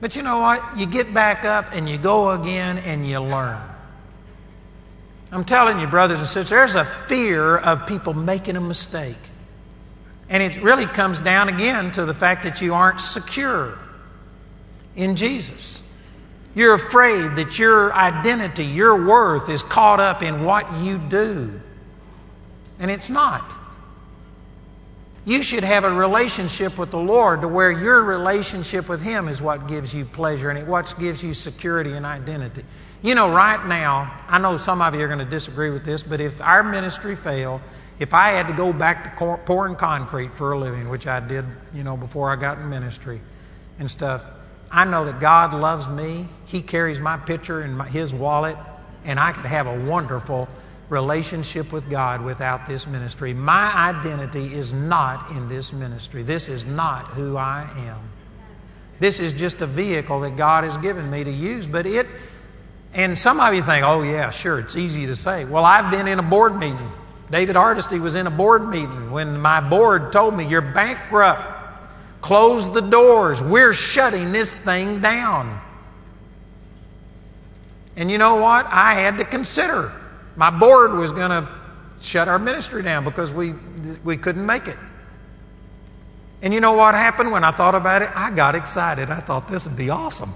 [0.00, 0.76] but you know what?
[0.76, 3.60] You get back up and you go again and you learn.
[5.34, 9.18] I'm telling you, brothers and sisters, there's a fear of people making a mistake.
[10.28, 13.76] And it really comes down again to the fact that you aren't secure
[14.94, 15.82] in Jesus.
[16.54, 21.60] You're afraid that your identity, your worth is caught up in what you do.
[22.78, 23.52] And it's not.
[25.24, 29.42] You should have a relationship with the Lord to where your relationship with Him is
[29.42, 32.64] what gives you pleasure and what gives you security and identity.
[33.04, 36.02] You know, right now, I know some of you are going to disagree with this,
[36.02, 37.60] but if our ministry failed,
[37.98, 41.44] if I had to go back to pouring concrete for a living, which I did,
[41.74, 43.20] you know, before I got in ministry
[43.78, 44.24] and stuff,
[44.70, 46.26] I know that God loves me.
[46.46, 48.56] He carries my picture in my, His wallet,
[49.04, 50.48] and I could have a wonderful
[50.88, 53.34] relationship with God without this ministry.
[53.34, 56.22] My identity is not in this ministry.
[56.22, 58.00] This is not who I am.
[58.98, 62.06] This is just a vehicle that God has given me to use, but it,
[62.94, 65.44] and some of you think, oh, yeah, sure, it's easy to say.
[65.44, 66.90] Well, I've been in a board meeting
[67.30, 71.52] David Hardesty was in a board meeting when my board told me, You're bankrupt.
[72.20, 73.42] Close the doors.
[73.42, 75.60] We're shutting this thing down.
[77.96, 78.66] And you know what?
[78.66, 79.92] I had to consider.
[80.36, 81.48] My board was going to
[82.00, 83.54] shut our ministry down because we,
[84.04, 84.78] we couldn't make it.
[86.40, 88.10] And you know what happened when I thought about it?
[88.14, 89.10] I got excited.
[89.10, 90.34] I thought this would be awesome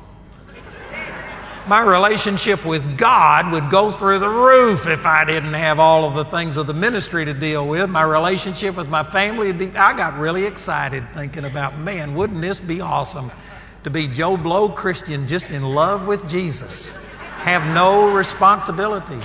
[1.68, 6.14] my relationship with God would go through the roof if I didn't have all of
[6.14, 7.90] the things of the ministry to deal with.
[7.90, 12.58] My relationship with my family be, I got really excited thinking about, man, wouldn't this
[12.60, 13.30] be awesome
[13.84, 16.94] to be Joe Blow Christian just in love with Jesus?
[17.40, 19.20] Have no responsibility.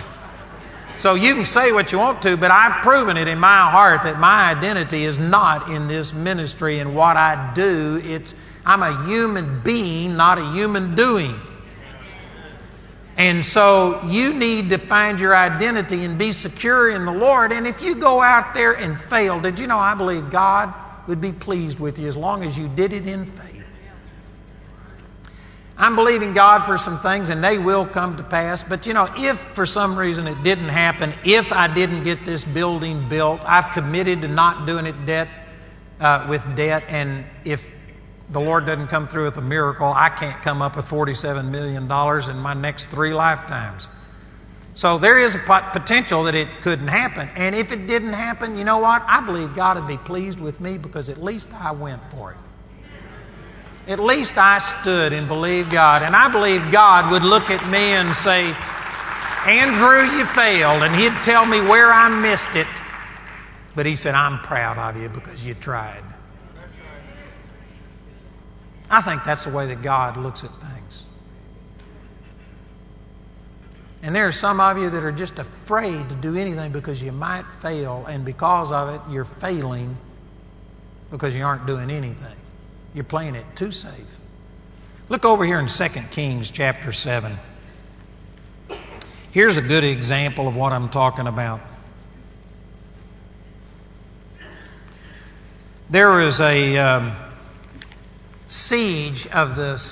[0.98, 4.04] So you can say what you want to, but I've proven it in my heart
[4.04, 8.00] that my identity is not in this ministry and what I do.
[8.04, 11.40] It's I'm a human being, not a human doing.
[13.18, 17.52] And so you need to find your identity and be secure in the Lord.
[17.52, 20.74] And if you go out there and fail, did you know I believe God
[21.08, 23.54] would be pleased with you as long as you did it in faith?
[25.76, 28.64] I'm believing God for some things and they will come to pass.
[28.64, 32.44] But you know, if for some reason it didn't happen, if I didn't get this
[32.44, 35.28] building built, I've committed to not doing it debt
[36.00, 36.84] uh, with debt.
[36.88, 37.70] And if
[38.30, 41.84] the Lord doesn't come through with a miracle, I can't come up with $47 million
[41.84, 43.90] in my next three lifetimes.
[44.76, 47.30] So there is a potential that it couldn't happen.
[47.36, 49.04] And if it didn't happen, you know what?
[49.08, 52.38] I believe God would be pleased with me because at least I went for it.
[53.86, 56.02] At least I stood and believed God.
[56.02, 58.56] And I believe God would look at me and say,
[59.46, 60.84] Andrew, you failed.
[60.84, 62.68] And he'd tell me where I missed it.
[63.76, 66.04] But he said, I'm proud of you because you tried.
[68.94, 71.06] I think that's the way that God looks at things.
[74.04, 77.12] And there are some of you that are just afraid to do anything because you
[77.12, 79.98] might fail, and because of it, you're failing
[81.10, 82.36] because you aren't doing anything.
[82.94, 84.20] You're playing it too safe.
[85.10, 87.36] Look over here in 2 Kings chapter 7.
[89.32, 91.62] Here's a good example of what I'm talking about.
[95.90, 96.78] There was a.
[96.78, 97.23] Um,
[98.54, 99.84] siege of the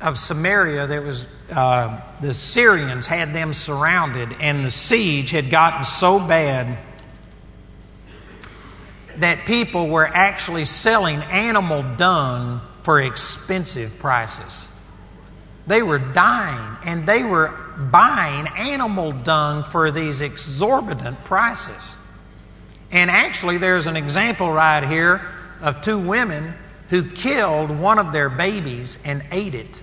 [0.00, 5.84] of Samaria, there was uh, the Syrians had them surrounded, and the siege had gotten
[5.84, 6.78] so bad
[9.16, 14.68] that people were actually selling animal dung for expensive prices.
[15.66, 17.48] They were dying, and they were
[17.90, 21.96] buying animal dung for these exorbitant prices.
[22.92, 25.22] And actually, there's an example right here
[25.60, 26.54] of two women
[26.90, 29.82] who killed one of their babies and ate it.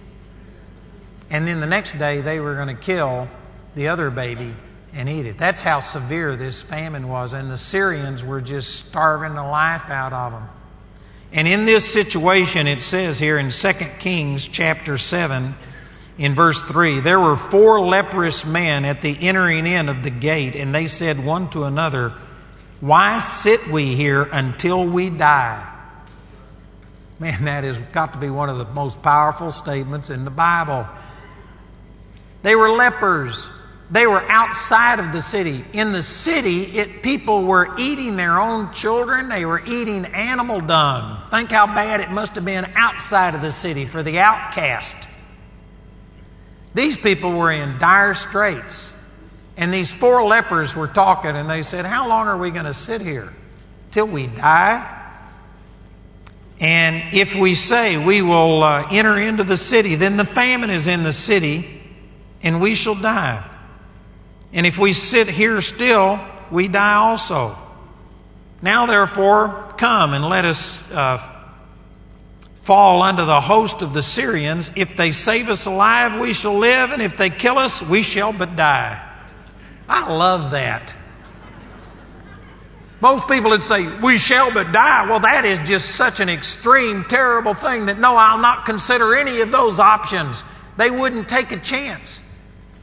[1.29, 3.27] And then the next day they were going to kill
[3.75, 4.53] the other baby
[4.93, 5.37] and eat it.
[5.37, 7.33] That's how severe this famine was.
[7.33, 10.47] And the Syrians were just starving the life out of them.
[11.31, 15.55] And in this situation, it says here in 2 Kings chapter 7,
[16.19, 20.55] in verse 3 there were four leprous men at the entering in of the gate,
[20.55, 22.13] and they said one to another,
[22.79, 25.72] Why sit we here until we die?
[27.19, 30.87] Man, that has got to be one of the most powerful statements in the Bible.
[32.41, 33.49] They were lepers,
[33.91, 35.63] They were outside of the city.
[35.73, 39.29] In the city, it, people were eating their own children.
[39.29, 41.21] They were eating animal dung.
[41.29, 44.95] Think how bad it must have been outside of the city for the outcast.
[46.73, 48.91] These people were in dire straits.
[49.55, 52.73] And these four lepers were talking, and they said, How long are we going to
[52.73, 53.31] sit here?
[53.91, 55.02] Till we die?
[56.63, 60.87] And if we say we will uh, enter into the city, then the famine is
[60.87, 61.81] in the city,
[62.41, 63.45] and we shall die.
[64.53, 67.57] And if we sit here still, we die also.
[68.61, 71.17] Now, therefore, come and let us uh,
[72.61, 74.71] fall under the host of the Syrians.
[74.73, 78.31] If they save us alive, we shall live, and if they kill us, we shall
[78.31, 79.05] but die.
[79.89, 80.95] I love that.
[83.03, 85.05] Most people would say, We shall but die.
[85.09, 89.41] Well, that is just such an extreme, terrible thing that no, I'll not consider any
[89.41, 90.41] of those options.
[90.77, 92.21] They wouldn't take a chance.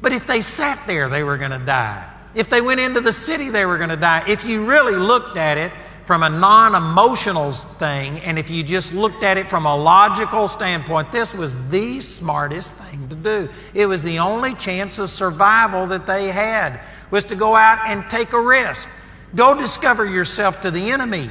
[0.03, 2.07] But if they sat there, they were going to die.
[2.35, 4.25] If they went into the city, they were going to die.
[4.29, 5.73] If you really looked at it
[6.05, 10.49] from a non emotional thing, and if you just looked at it from a logical
[10.49, 13.49] standpoint, this was the smartest thing to do.
[13.73, 16.79] It was the only chance of survival that they had,
[17.11, 18.87] was to go out and take a risk.
[19.35, 21.31] Go discover yourself to the enemy.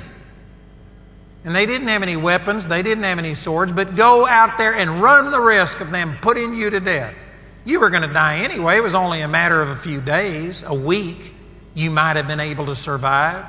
[1.45, 4.75] And they didn't have any weapons, they didn't have any swords, but go out there
[4.75, 7.15] and run the risk of them putting you to death.
[7.63, 8.77] You were going to die anyway.
[8.77, 11.33] It was only a matter of a few days, a week.
[11.75, 13.45] You might have been able to survive.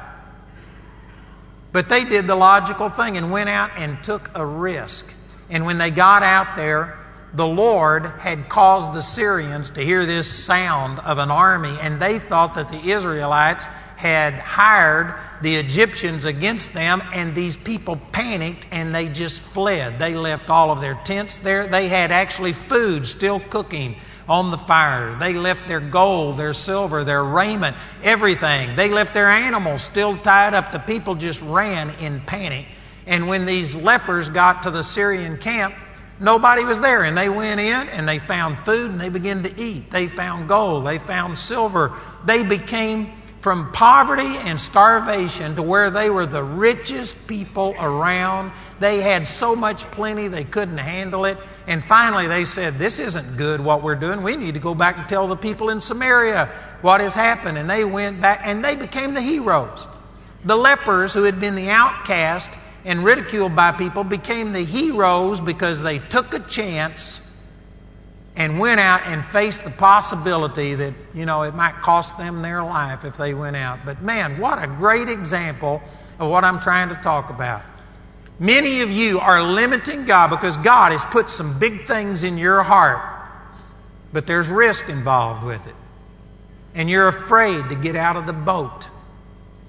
[1.72, 5.06] But they did the logical thing and went out and took a risk.
[5.48, 6.98] And when they got out there,
[7.32, 12.18] the Lord had caused the Syrians to hear this sound of an army, and they
[12.18, 13.66] thought that the Israelites
[14.00, 19.98] had hired the Egyptians against them, and these people panicked and they just fled.
[19.98, 21.66] They left all of their tents there.
[21.66, 23.96] They had actually food still cooking
[24.26, 25.16] on the fire.
[25.16, 28.74] They left their gold, their silver, their raiment, everything.
[28.74, 30.72] They left their animals still tied up.
[30.72, 32.64] The people just ran in panic.
[33.06, 35.74] And when these lepers got to the Syrian camp,
[36.18, 37.02] nobody was there.
[37.02, 39.90] And they went in and they found food and they began to eat.
[39.90, 41.98] They found gold, they found silver.
[42.24, 48.52] They became from poverty and starvation to where they were the richest people around.
[48.80, 51.38] They had so much plenty they couldn't handle it.
[51.66, 54.22] And finally they said, This isn't good what we're doing.
[54.22, 56.50] We need to go back and tell the people in Samaria
[56.82, 57.56] what has happened.
[57.56, 59.86] And they went back and they became the heroes.
[60.44, 62.50] The lepers, who had been the outcast
[62.84, 67.20] and ridiculed by people, became the heroes because they took a chance
[68.36, 72.62] and went out and faced the possibility that, you know, it might cost them their
[72.62, 73.80] life if they went out.
[73.84, 75.82] But man, what a great example
[76.18, 77.62] of what I'm trying to talk about.
[78.38, 82.62] Many of you are limiting God because God has put some big things in your
[82.62, 83.02] heart,
[84.12, 85.74] but there's risk involved with it.
[86.74, 88.88] And you're afraid to get out of the boat.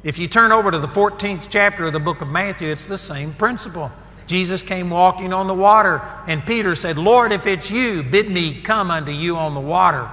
[0.04, 2.98] If you turn over to the 14th chapter of the book of Matthew, it's the
[2.98, 3.92] same principle.
[4.28, 8.62] Jesus came walking on the water, and Peter said, Lord, if it's you, bid me
[8.62, 10.10] come unto you on the water.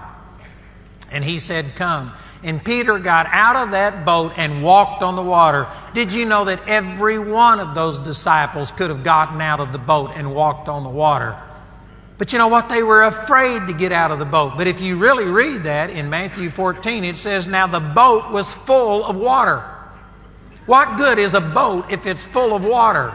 [1.11, 2.13] And he said, Come.
[2.43, 5.67] And Peter got out of that boat and walked on the water.
[5.93, 9.79] Did you know that every one of those disciples could have gotten out of the
[9.79, 11.37] boat and walked on the water?
[12.17, 12.69] But you know what?
[12.69, 14.55] They were afraid to get out of the boat.
[14.57, 18.53] But if you really read that in Matthew 14, it says, Now the boat was
[18.53, 19.65] full of water.
[20.67, 23.15] What good is a boat if it's full of water?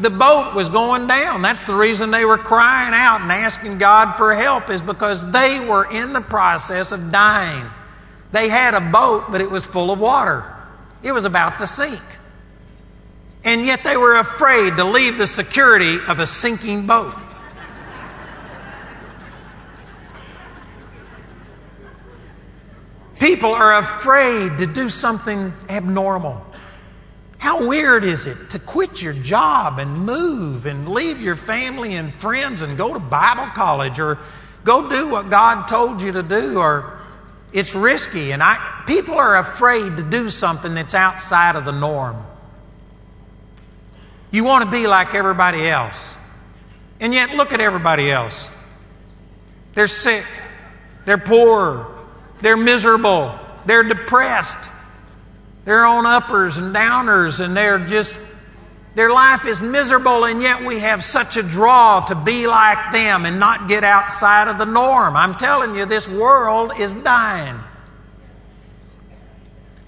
[0.00, 1.42] The boat was going down.
[1.42, 5.60] That's the reason they were crying out and asking God for help, is because they
[5.60, 7.70] were in the process of dying.
[8.32, 10.44] They had a boat, but it was full of water.
[11.02, 12.02] It was about to sink.
[13.44, 17.14] And yet they were afraid to leave the security of a sinking boat.
[23.20, 26.44] People are afraid to do something abnormal.
[27.44, 32.10] How weird is it to quit your job and move and leave your family and
[32.10, 34.18] friends and go to Bible college or
[34.64, 36.98] go do what God told you to do or
[37.52, 42.16] it's risky and I people are afraid to do something that's outside of the norm.
[44.30, 46.14] You want to be like everybody else.
[46.98, 48.48] And yet look at everybody else.
[49.74, 50.24] They're sick.
[51.04, 51.94] They're poor.
[52.38, 53.38] They're miserable.
[53.66, 54.70] They're depressed.
[55.64, 58.18] They're on uppers and downers, and they're just,
[58.94, 63.24] their life is miserable, and yet we have such a draw to be like them
[63.24, 65.16] and not get outside of the norm.
[65.16, 67.58] I'm telling you, this world is dying.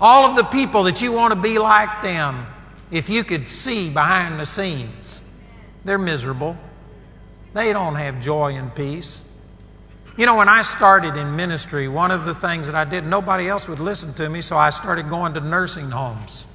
[0.00, 2.46] All of the people that you want to be like them,
[2.90, 5.20] if you could see behind the scenes,
[5.84, 6.56] they're miserable.
[7.52, 9.22] They don't have joy and peace.
[10.16, 13.48] You know, when I started in ministry, one of the things that I did, nobody
[13.48, 16.46] else would listen to me, so I started going to nursing homes.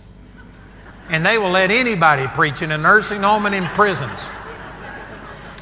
[1.10, 4.20] And they will let anybody preach in a nursing home and in prisons.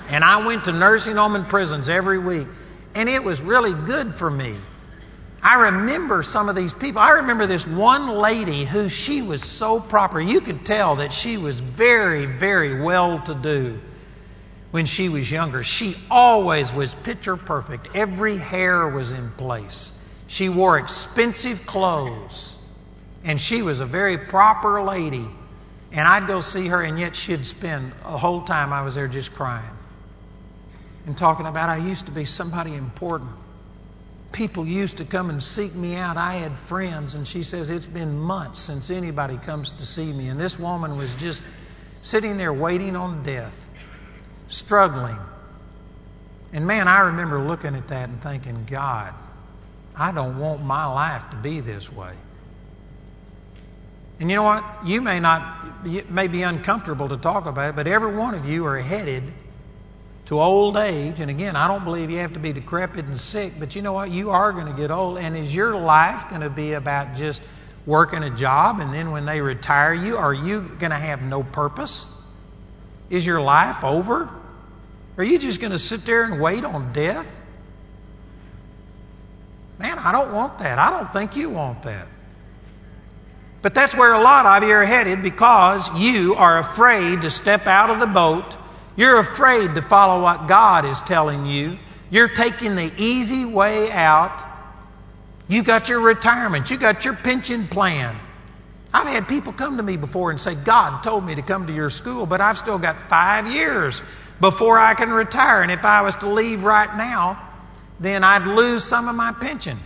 [0.07, 2.47] And I went to nursing home and prisons every week.
[2.95, 4.55] And it was really good for me.
[5.41, 7.01] I remember some of these people.
[7.01, 10.21] I remember this one lady who she was so proper.
[10.21, 13.79] You could tell that she was very, very well to do
[14.71, 15.63] when she was younger.
[15.63, 17.89] She always was picture perfect.
[17.95, 19.91] Every hair was in place.
[20.27, 22.55] She wore expensive clothes.
[23.23, 25.25] And she was a very proper lady.
[25.91, 29.07] And I'd go see her, and yet she'd spend the whole time I was there
[29.07, 29.75] just crying
[31.05, 33.31] and talking about I used to be somebody important.
[34.31, 36.17] People used to come and seek me out.
[36.17, 40.27] I had friends, and she says, It's been months since anybody comes to see me.
[40.27, 41.41] And this woman was just
[42.03, 43.68] sitting there waiting on death
[44.49, 45.17] struggling.
[46.51, 49.13] And man, I remember looking at that and thinking, God,
[49.95, 52.13] I don't want my life to be this way.
[54.19, 54.65] And you know what?
[54.85, 58.45] You may not, it may be uncomfortable to talk about it, but every one of
[58.45, 59.23] you are headed
[60.25, 61.21] to old age.
[61.21, 63.93] And again, I don't believe you have to be decrepit and sick, but you know
[63.93, 64.11] what?
[64.11, 65.19] You are going to get old.
[65.19, 67.41] And is your life going to be about just
[67.85, 71.43] working a job and then when they retire you, are you going to have no
[71.43, 72.05] purpose?
[73.09, 74.29] Is your life over?
[75.19, 77.27] Are you just going to sit there and wait on death?
[79.77, 80.79] Man, I don't want that.
[80.79, 82.07] I don't think you want that.
[83.61, 87.67] But that's where a lot of you are headed because you are afraid to step
[87.67, 88.55] out of the boat.
[88.95, 91.77] You're afraid to follow what God is telling you.
[92.09, 94.41] You're taking the easy way out.
[95.49, 96.71] You got your retirement.
[96.71, 98.17] You got your pension plan.
[98.93, 101.73] I've had people come to me before and say, God told me to come to
[101.73, 104.01] your school, but I've still got five years
[104.39, 105.61] before I can retire.
[105.61, 107.49] And if I was to leave right now,
[107.99, 109.77] then I'd lose some of my pension.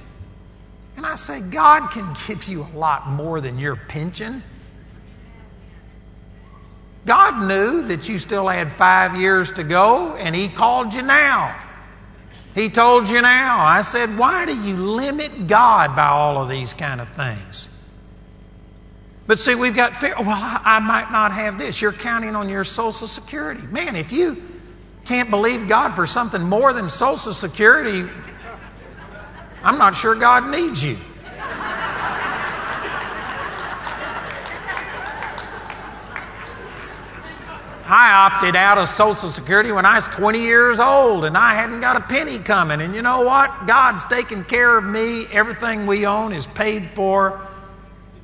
[0.95, 4.43] And I say, God can give you a lot more than your pension.
[7.05, 11.59] God knew that you still had five years to go, and He called you now.
[12.55, 13.65] He told you now.
[13.65, 17.67] I said, why do you limit God by all of these kind of things?
[19.25, 20.15] But see, we've got fear.
[20.17, 21.81] Well, I, I might not have this.
[21.81, 23.61] You're counting on your Social Security.
[23.61, 24.43] Man, if you
[25.05, 28.09] can't believe God for something more than Social Security,
[29.63, 30.97] I'm not sure God needs you.
[37.85, 41.81] I opted out of Social Security when I was 20 years old and I hadn't
[41.81, 42.81] got a penny coming.
[42.81, 43.67] And you know what?
[43.67, 45.27] God's taking care of me.
[45.31, 47.39] Everything we own is paid for.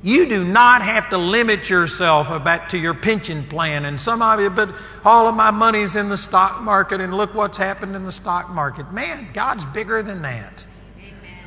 [0.02, 3.84] You do not have to limit yourself about to your pension plan.
[3.84, 4.74] And some of you, but
[5.04, 8.48] all of my money's in the stock market, and look what's happened in the stock
[8.48, 8.90] market.
[8.92, 10.64] Man, God's bigger than that.
[10.98, 11.38] Amen.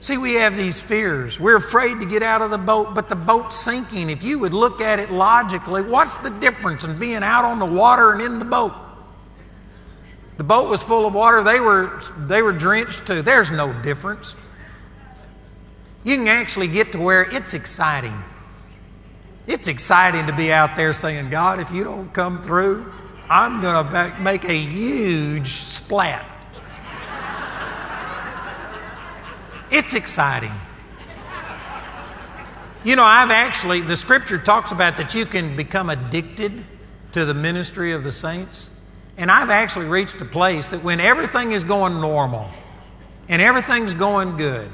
[0.00, 1.40] See, we have these fears.
[1.40, 4.10] We're afraid to get out of the boat, but the boat's sinking.
[4.10, 7.64] If you would look at it logically, what's the difference in being out on the
[7.64, 8.74] water and in the boat?
[10.36, 13.22] The boat was full of water, they were, they were drenched too.
[13.22, 14.36] There's no difference
[16.06, 18.16] you can actually get to where it's exciting.
[19.48, 22.92] It's exciting to be out there saying, God, if you don't come through,
[23.28, 26.24] I'm going to make a huge splat.
[29.72, 30.52] It's exciting.
[32.84, 36.64] You know, I've actually, the scripture talks about that you can become addicted
[37.12, 38.70] to the ministry of the saints.
[39.16, 42.48] And I've actually reached a place that when everything is going normal
[43.28, 44.70] and everything's going good,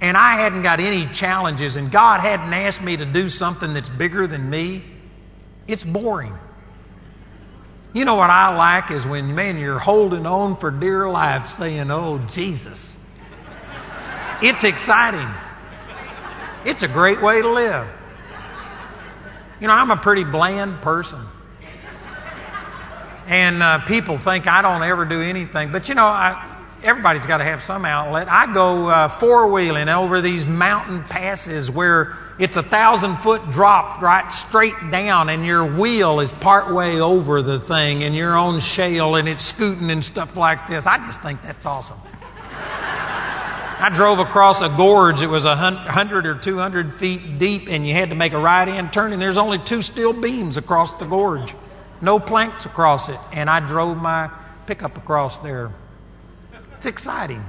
[0.00, 3.88] and I hadn't got any challenges and God hadn't asked me to do something that's
[3.88, 4.82] bigger than me,
[5.66, 6.36] it's boring.
[7.92, 11.90] You know what I like is when, man, you're holding on for dear life saying,
[11.90, 12.94] Oh, Jesus.
[14.42, 15.28] It's exciting.
[16.66, 17.88] It's a great way to live.
[19.60, 21.20] You know, I'm a pretty bland person.
[23.26, 25.72] And uh, people think I don't ever do anything.
[25.72, 26.55] But you know, I,
[26.86, 28.28] everybody's got to have some outlet.
[28.30, 34.00] I go uh, four wheeling over these mountain passes where it's a thousand foot drop
[34.00, 38.60] right straight down, and your wheel is part way over the thing, and you're on
[38.60, 40.86] shale, and it's scooting and stuff like this.
[40.86, 41.98] I just think that's awesome.
[43.78, 45.20] I drove across a gorge.
[45.20, 48.38] It was a hundred or two hundred feet deep, and you had to make a
[48.38, 51.54] right hand turn, and there's only two steel beams across the gorge,
[52.00, 54.30] no planks across it, and I drove my
[54.66, 55.72] pickup across there.
[56.76, 57.44] It's exciting.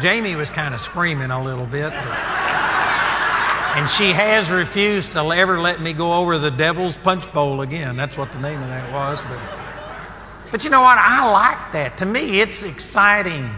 [0.00, 1.90] Jamie was kind of screaming a little bit.
[1.90, 2.18] But,
[3.76, 7.96] and she has refused to ever let me go over the devil's punch bowl again.
[7.96, 9.20] That's what the name of that was.
[9.22, 9.38] But
[10.50, 10.98] But you know what?
[10.98, 11.98] I like that.
[11.98, 13.50] To me, it's exciting.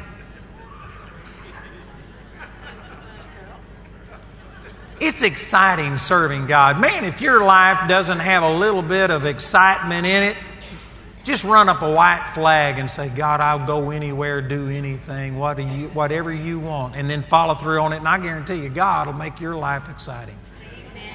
[5.01, 6.79] It's exciting serving God.
[6.81, 10.37] Man, if your life doesn't have a little bit of excitement in it,
[11.25, 15.57] just run up a white flag and say, God, I'll go anywhere, do anything, what
[15.57, 17.99] do you, whatever you want, and then follow through on it.
[17.99, 20.39] And I guarantee you, God will make your life exciting.
[20.91, 21.15] Amen.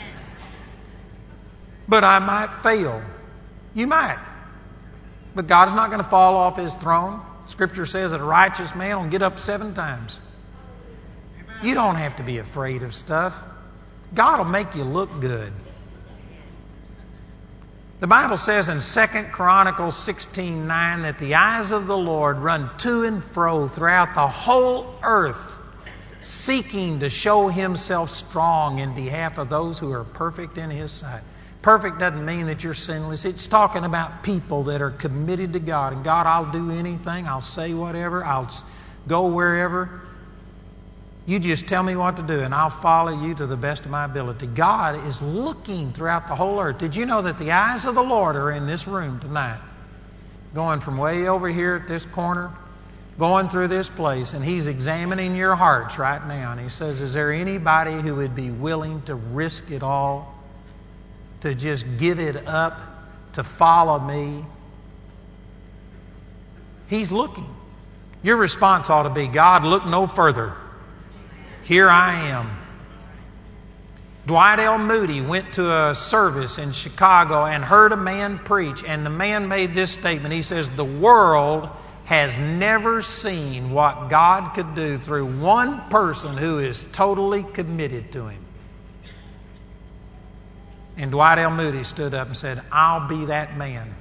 [1.88, 3.02] But I might fail.
[3.74, 4.20] You might.
[5.34, 7.22] But God's not going to fall off his throne.
[7.48, 10.20] Scripture says that a righteous man will get up seven times.
[11.64, 13.36] You don't have to be afraid of stuff.
[14.14, 15.52] God will make you look good.
[18.02, 22.70] The Bible says in 2 Chronicles 16 9 that the eyes of the Lord run
[22.80, 25.58] to and fro throughout the whole earth,
[26.20, 31.24] seeking to show himself strong in behalf of those who are perfect in his sight.
[31.62, 33.24] Perfect doesn't mean that you're sinless.
[33.24, 35.94] It's talking about people that are committed to God.
[35.94, 38.52] And God, I'll do anything, I'll say whatever, I'll
[39.08, 40.02] go wherever.
[41.28, 43.92] You just tell me what to do, and I'll follow you to the best of
[43.92, 44.46] my ability.
[44.46, 46.78] God is looking throughout the whole earth.
[46.78, 49.60] Did you know that the eyes of the Lord are in this room tonight?
[50.54, 52.52] Going from way over here at this corner,
[53.18, 56.52] going through this place, and He's examining your hearts right now.
[56.52, 60.40] And He says, Is there anybody who would be willing to risk it all,
[61.42, 62.80] to just give it up,
[63.34, 64.46] to follow me?
[66.88, 67.50] He's looking.
[68.22, 70.54] Your response ought to be God, look no further.
[71.66, 72.58] Here I am.
[74.28, 74.78] Dwight L.
[74.78, 79.48] Moody went to a service in Chicago and heard a man preach, and the man
[79.48, 80.34] made this statement.
[80.34, 81.70] He says, The world
[82.06, 88.28] has never seen what God could do through one person who is totally committed to
[88.28, 88.46] Him.
[90.98, 91.50] And Dwight L.
[91.50, 93.94] Moody stood up and said, I'll be that man.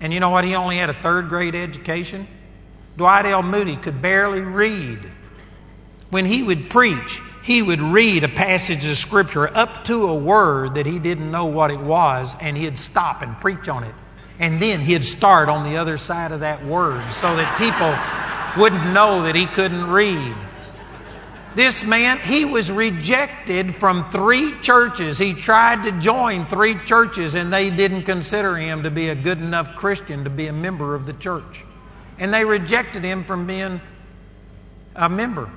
[0.00, 0.44] And you know what?
[0.44, 2.26] He only had a third grade education.
[2.96, 3.42] Dwight L.
[3.42, 4.98] Moody could barely read.
[6.10, 10.74] When he would preach, he would read a passage of Scripture up to a word
[10.74, 13.94] that he didn't know what it was, and he'd stop and preach on it.
[14.38, 18.92] And then he'd start on the other side of that word so that people wouldn't
[18.92, 20.34] know that he couldn't read.
[21.54, 25.18] This man, he was rejected from three churches.
[25.18, 29.38] He tried to join three churches, and they didn't consider him to be a good
[29.38, 31.64] enough Christian to be a member of the church.
[32.18, 33.80] And they rejected him from being
[34.94, 35.50] a member.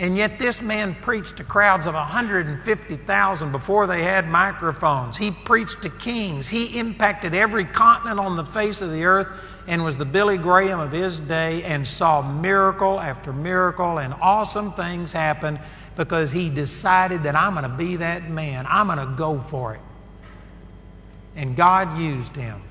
[0.00, 5.18] And yet, this man preached to crowds of 150,000 before they had microphones.
[5.18, 6.48] He preached to kings.
[6.48, 9.30] He impacted every continent on the face of the earth
[9.66, 14.72] and was the Billy Graham of his day and saw miracle after miracle and awesome
[14.72, 15.60] things happen
[15.96, 18.64] because he decided that I'm going to be that man.
[18.70, 19.82] I'm going to go for it.
[21.36, 22.62] And God used him.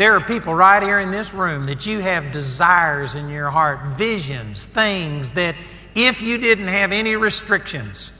[0.00, 3.84] There are people right here in this room that you have desires in your heart,
[3.98, 5.54] visions, things that
[5.94, 8.10] if you didn't have any restrictions,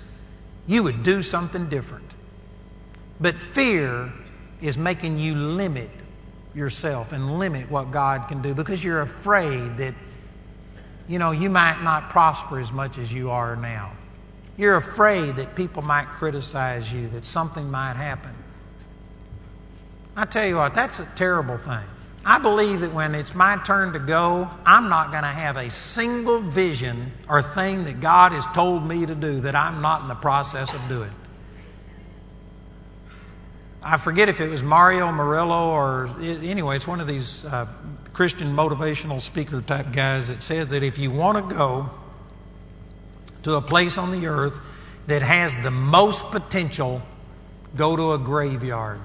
[0.66, 2.05] you would do something different.
[3.18, 4.12] But fear
[4.61, 5.89] is making you limit
[6.55, 9.95] yourself and limit what God can do because you're afraid that,
[11.09, 13.93] you know, you might not prosper as much as you are now.
[14.59, 18.35] You're afraid that people might criticize you, that something might happen.
[20.17, 21.85] I tell you what, that's a terrible thing.
[22.25, 25.71] I believe that when it's my turn to go, I'm not going to have a
[25.71, 30.09] single vision or thing that God has told me to do that I'm not in
[30.09, 31.11] the process of doing.
[33.83, 37.67] I forget if it was Mario Murillo or anyway, it's one of these uh,
[38.13, 41.89] Christian motivational speaker type guys that says that if you want to go
[43.45, 44.59] to a place on the earth
[45.07, 47.01] that has the most potential,
[47.75, 49.01] go to a graveyard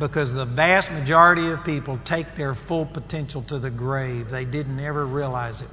[0.00, 4.30] because the vast majority of people take their full potential to the grave.
[4.30, 5.68] They didn't ever realize it.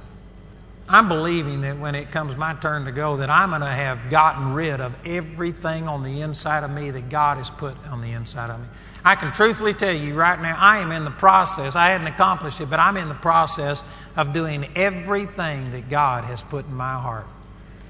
[0.86, 4.10] I'm believing that when it comes my turn to go, that I'm going to have
[4.10, 8.12] gotten rid of everything on the inside of me that God has put on the
[8.12, 8.66] inside of me.
[9.04, 11.74] I can truthfully tell you right now, I am in the process.
[11.74, 13.82] I hadn't accomplished it, but I'm in the process
[14.16, 17.26] of doing everything that God has put in my heart.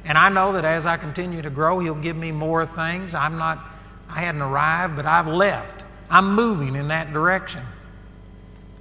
[0.04, 3.14] And I know that as I continue to grow, He'll give me more things.
[3.14, 3.58] I'm not,
[4.08, 5.84] I hadn't arrived, but I've left.
[6.10, 7.62] I'm moving in that direction.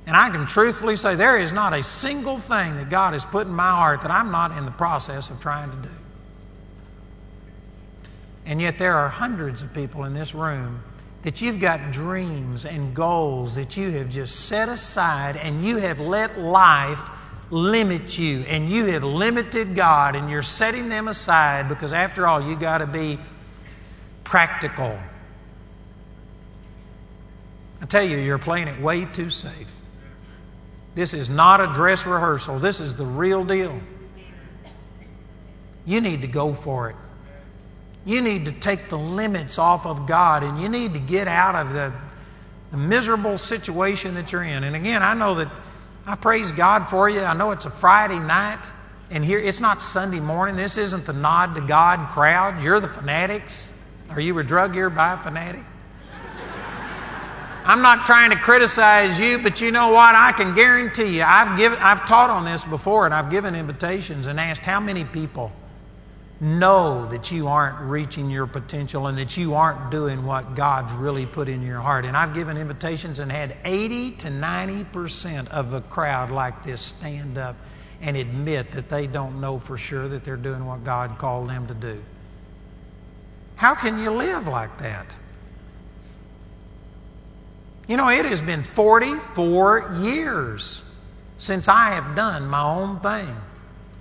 [0.06, 3.46] And I can truthfully say there is not a single thing that God has put
[3.48, 5.94] in my heart that I'm not in the process of trying to do.
[8.46, 10.82] And yet there are hundreds of people in this room
[11.24, 16.00] that you've got dreams and goals that you have just set aside and you have
[16.00, 17.02] let life
[17.50, 22.42] limit you and you have limited God and you're setting them aside because after all
[22.42, 23.20] you got to be
[24.24, 24.98] practical
[27.82, 29.72] I tell you, you're playing it way too safe.
[30.96, 32.58] This is not a dress rehearsal.
[32.58, 33.80] This is the real deal.
[35.86, 36.96] You need to go for it.
[38.04, 41.56] You need to take the limits off of God and you need to get out
[41.56, 41.94] of the,
[42.72, 44.64] the miserable situation that you're in.
[44.64, 45.52] And again, I know that
[46.06, 47.22] I praise God for you.
[47.22, 48.66] I know it's a Friday night
[49.12, 50.56] and here it's not Sunday morning.
[50.56, 52.62] This isn't the nod to God crowd.
[52.64, 53.68] You're the fanatics.
[54.10, 55.64] Are you a drug here by a fanatic?
[57.68, 60.16] I'm not trying to criticize you, but you know what?
[60.16, 64.28] I can guarantee you, I've, given, I've taught on this before and I've given invitations
[64.28, 65.52] and asked how many people
[66.40, 71.26] know that you aren't reaching your potential and that you aren't doing what God's really
[71.26, 72.06] put in your heart.
[72.06, 77.38] And I've given invitations and had 80 to 90% of a crowd like this stand
[77.38, 77.58] up
[78.00, 81.68] and admit that they don't know for sure that they're doing what God called them
[81.68, 82.02] to do.
[83.58, 85.14] How can you live like that?
[87.88, 90.84] You know, it has been 44 years
[91.38, 93.36] since I have done my own thing.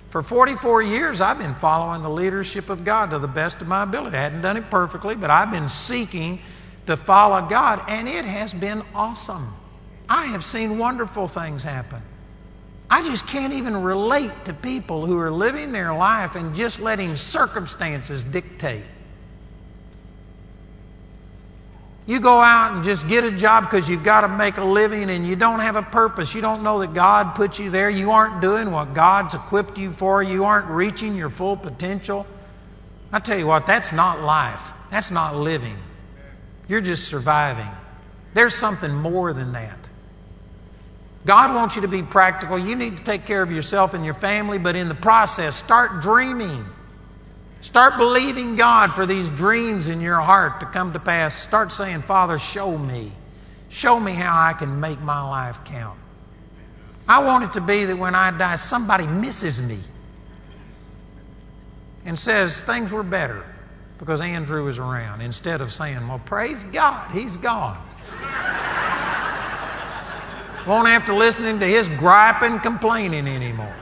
[0.09, 3.83] For 44 years, I've been following the leadership of God to the best of my
[3.83, 4.17] ability.
[4.17, 6.39] I hadn't done it perfectly, but I've been seeking
[6.87, 9.53] to follow God, and it has been awesome.
[10.09, 12.01] I have seen wonderful things happen.
[12.89, 17.15] I just can't even relate to people who are living their life and just letting
[17.15, 18.85] circumstances dictate.
[22.07, 25.09] You go out and just get a job because you've got to make a living
[25.09, 26.33] and you don't have a purpose.
[26.33, 27.89] You don't know that God put you there.
[27.89, 30.23] You aren't doing what God's equipped you for.
[30.23, 32.25] You aren't reaching your full potential.
[33.11, 34.61] I tell you what, that's not life.
[34.89, 35.77] That's not living.
[36.69, 37.67] You're just surviving.
[38.33, 39.77] There's something more than that.
[41.25, 42.57] God wants you to be practical.
[42.57, 46.01] You need to take care of yourself and your family, but in the process, start
[46.01, 46.65] dreaming.
[47.61, 51.35] Start believing God for these dreams in your heart to come to pass.
[51.35, 53.11] Start saying, Father, show me.
[53.69, 55.99] Show me how I can make my life count.
[57.07, 59.79] I want it to be that when I die, somebody misses me
[62.05, 63.43] and says things were better
[63.97, 67.81] because Andrew was around instead of saying, Well, praise God, he's gone.
[70.67, 73.75] Won't have to listen to his griping, complaining anymore.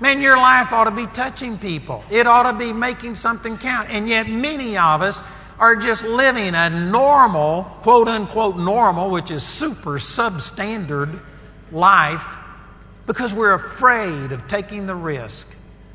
[0.00, 2.02] Man, your life ought to be touching people.
[2.10, 3.90] It ought to be making something count.
[3.90, 5.20] And yet, many of us
[5.58, 11.20] are just living a normal, quote unquote normal, which is super substandard
[11.70, 12.36] life
[13.06, 15.46] because we're afraid of taking the risk.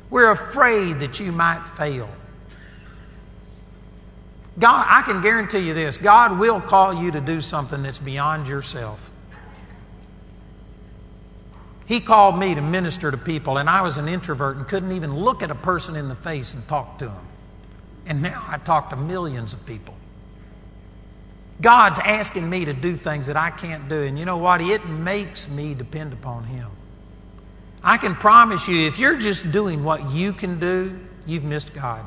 [0.08, 2.08] We're afraid that you might fail.
[4.58, 8.46] God, I can guarantee you this God will call you to do something that's beyond
[8.46, 9.10] yourself.
[11.86, 15.16] He called me to minister to people, and I was an introvert and couldn't even
[15.16, 17.26] look at a person in the face and talk to them.
[18.06, 19.94] And now I talk to millions of people.
[21.60, 24.60] God's asking me to do things that I can't do, and you know what?
[24.60, 26.70] It makes me depend upon Him.
[27.82, 32.04] I can promise you, if you're just doing what you can do, you've missed God.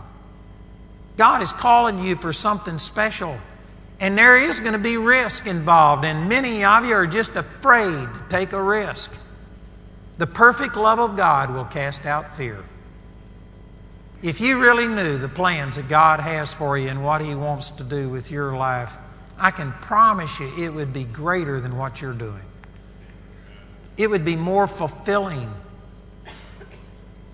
[1.17, 3.37] God is calling you for something special.
[4.01, 8.07] And there is going to be risk involved, and many of you are just afraid
[8.13, 9.11] to take a risk.
[10.19, 12.61] The perfect love of God will cast out fear.
[14.21, 17.71] If you really knew the plans that God has for you and what He wants
[17.71, 18.91] to do with your life,
[19.37, 22.43] I can promise you it would be greater than what you're doing.
[23.95, 25.49] It would be more fulfilling.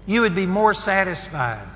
[0.05, 1.67] You would be more satisfied.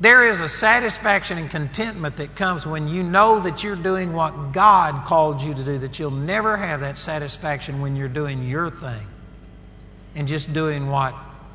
[0.00, 4.52] There is a satisfaction and contentment that comes when you know that you're doing what
[4.52, 8.70] God called you to do, that you'll never have that satisfaction when you're doing your
[8.70, 9.06] thing
[10.14, 11.14] and just doing what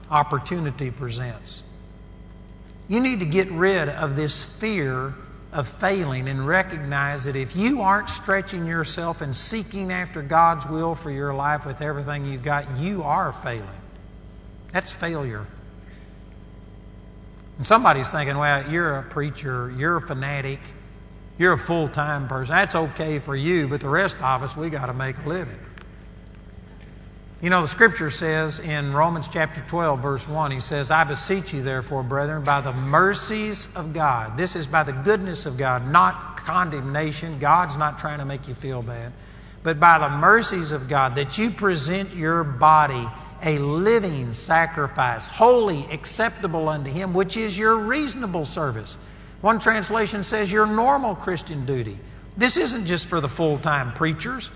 [0.10, 1.64] opportunity presents.
[2.88, 5.14] You need to get rid of this fear
[5.52, 10.96] of failing and recognize that if you aren't stretching yourself and seeking after God's will
[10.96, 13.68] for your life with everything you've got, you are failing.
[14.74, 15.48] That's failure.
[17.58, 20.60] And somebody's thinking, well, you're a preacher, you're a fanatic,
[21.38, 22.54] you're a full time person.
[22.54, 25.60] That's okay for you, but the rest of us, we got to make a living.
[27.46, 31.54] You know, the scripture says in Romans chapter 12, verse 1, he says, I beseech
[31.54, 34.36] you, therefore, brethren, by the mercies of God.
[34.36, 37.38] This is by the goodness of God, not condemnation.
[37.38, 39.14] God's not trying to make you feel bad.
[39.62, 43.08] But by the mercies of God, that you present your body
[43.44, 48.98] a living sacrifice, holy, acceptable unto Him, which is your reasonable service.
[49.42, 52.00] One translation says your normal Christian duty.
[52.38, 54.50] This isn't just for the full time preachers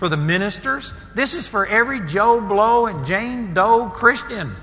[0.00, 0.94] for the ministers.
[1.14, 4.56] This is for every Joe Blow and Jane Doe Christian.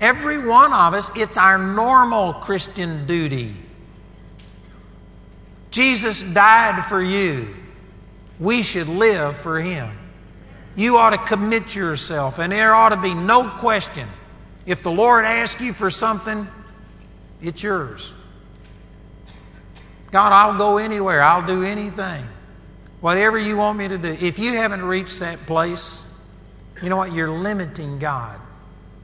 [0.00, 3.54] Every one of us, it's our normal Christian duty.
[5.70, 7.54] Jesus died for you.
[8.40, 9.96] We should live for Him.
[10.74, 14.08] You ought to commit yourself, and there ought to be no question.
[14.66, 16.48] If the Lord asks you for something,
[17.40, 18.12] it's yours.
[20.10, 21.22] God, I'll go anywhere.
[21.22, 22.26] I'll do anything.
[23.02, 24.16] Whatever you want me to do.
[24.20, 26.04] If you haven't reached that place,
[26.80, 27.12] you know what?
[27.12, 28.40] You're limiting God.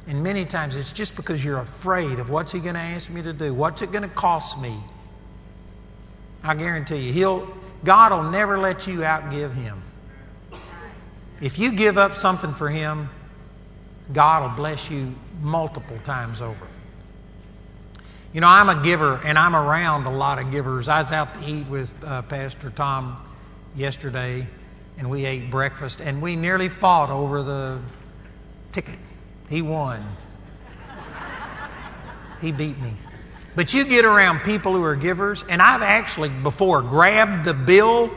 [0.06, 3.22] And many times it's just because you're afraid of what's He going to ask me
[3.22, 3.52] to do?
[3.52, 4.78] What's it going to cost me?
[6.44, 7.48] I guarantee you, He'll,
[7.82, 9.82] God will never let you outgive Him.
[11.40, 13.10] If you give up something for Him,
[14.12, 16.68] God will bless you multiple times over.
[18.32, 20.88] You know, I'm a giver, and I'm around a lot of givers.
[20.88, 23.24] I was out to eat with uh, Pastor Tom
[23.78, 24.46] yesterday,
[24.98, 27.78] and we ate breakfast, and we nearly fought over the
[28.72, 28.98] ticket.
[29.48, 30.04] He won.
[32.40, 32.94] He beat me.
[33.56, 38.10] But you get around people who are givers, and I've actually before grabbed the bill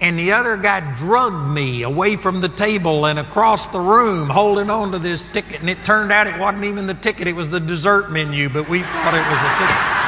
[0.00, 4.70] and the other guy drugged me away from the table and across the room holding
[4.70, 5.60] on to this ticket.
[5.60, 8.68] And it turned out it wasn't even the ticket, it was the dessert menu, but
[8.68, 10.07] we thought it was a ticket.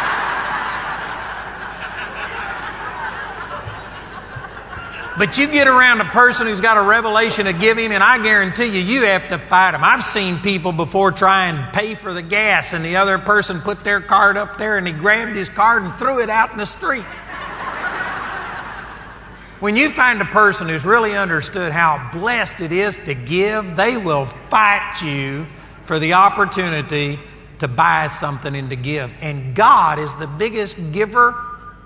[5.18, 8.66] But you get around a person who's got a revelation of giving, and I guarantee
[8.66, 9.82] you, you have to fight them.
[9.82, 13.82] I've seen people before try and pay for the gas, and the other person put
[13.82, 16.66] their card up there, and he grabbed his card and threw it out in the
[16.66, 17.04] street.
[19.58, 23.98] When you find a person who's really understood how blessed it is to give, they
[23.98, 25.46] will fight you
[25.84, 27.18] for the opportunity
[27.58, 29.12] to buy something and to give.
[29.20, 31.34] And God is the biggest giver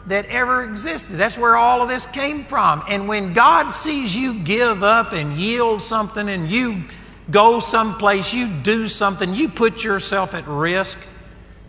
[0.07, 1.12] that ever existed.
[1.12, 2.84] That's where all of this came from.
[2.88, 6.84] And when God sees you give up and yield something and you
[7.30, 10.98] go someplace, you do something, you put yourself at risk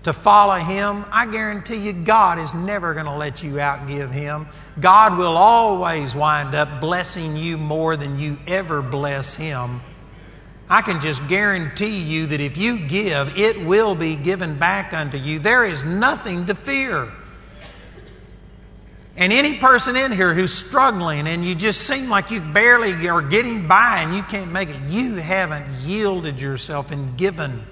[0.06, 4.48] to follow Him, I guarantee you God is never going to let you outgive Him.
[4.80, 9.82] God will always wind up blessing you more than you ever bless Him.
[10.70, 15.18] I can just guarantee you that if you give, it will be given back unto
[15.18, 15.40] you.
[15.40, 17.12] There is nothing to fear.
[19.18, 23.22] And any person in here who's struggling and you just seem like you barely are
[23.22, 27.66] getting by and you can't make it, you haven't yielded yourself and given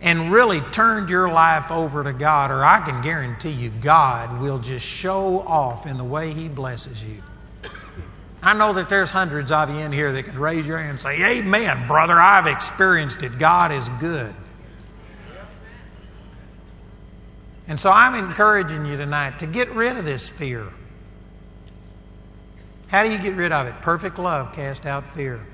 [0.00, 4.58] and really turned your life over to God, or I can guarantee you, God will
[4.58, 7.22] just show off in the way He blesses you.
[8.42, 11.00] I know that there's hundreds of you in here that could raise your hand and
[11.00, 13.38] say, Amen, brother, I've experienced it.
[13.38, 14.34] God is good.
[17.68, 20.68] And so I'm encouraging you tonight to get rid of this fear.
[22.88, 23.74] How do you get rid of it?
[23.82, 25.44] Perfect love cast out fear.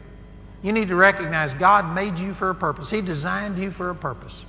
[0.62, 2.90] You need to recognize God made you for a purpose.
[2.90, 4.44] He designed you for a purpose.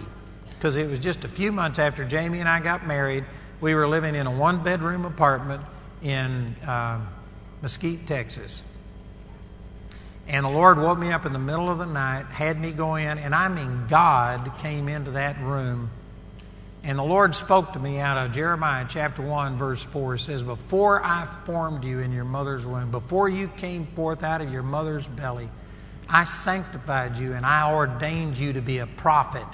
[0.60, 3.24] because it was just a few months after Jamie and I got married.
[3.62, 5.64] We were living in a one bedroom apartment
[6.02, 7.00] in uh,
[7.62, 8.62] Mesquite, Texas.
[10.30, 12.96] And the Lord woke me up in the middle of the night, had me go
[12.96, 15.90] in, and I mean, God came into that room
[16.84, 20.16] and the Lord spoke to me out of Jeremiah chapter 1, verse 4.
[20.16, 24.42] It says, Before I formed you in your mother's womb, before you came forth out
[24.42, 25.50] of your mother's belly,
[26.08, 29.46] I sanctified you and I ordained you to be a prophet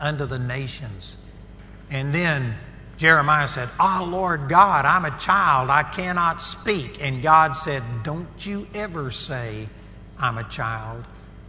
[0.00, 1.18] unto the nations.
[1.90, 2.54] And then
[2.96, 5.68] Jeremiah said, Ah, oh, Lord God, I'm a child.
[5.68, 7.04] I cannot speak.
[7.04, 9.68] And God said, Don't you ever say,
[10.18, 11.04] I'm a child.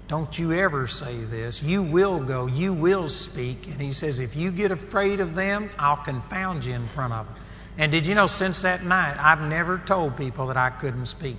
[0.07, 1.61] Don't you ever say this.
[1.61, 3.67] You will go, you will speak.
[3.67, 7.27] And he says, if you get afraid of them, I'll confound you in front of
[7.27, 7.35] them.
[7.77, 11.37] And did you know, since that night, I've never told people that I couldn't speak.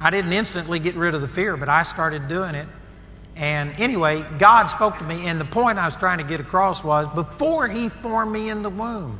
[0.00, 2.66] I didn't instantly get rid of the fear, but I started doing it.
[3.36, 6.84] And anyway, God spoke to me, and the point I was trying to get across
[6.84, 9.18] was before He formed me in the womb,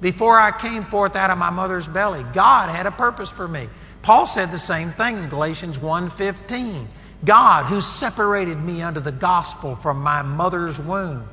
[0.00, 3.68] before I came forth out of my mother's belly, God had a purpose for me.
[4.02, 6.88] Paul said the same thing in Galatians 1:15.
[7.24, 11.28] God who separated me under the gospel from my mother's womb.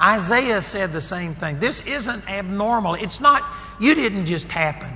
[0.00, 1.60] Isaiah said the same thing.
[1.60, 2.94] This isn't abnormal.
[2.94, 3.44] It's not,
[3.78, 4.92] you didn't just happen.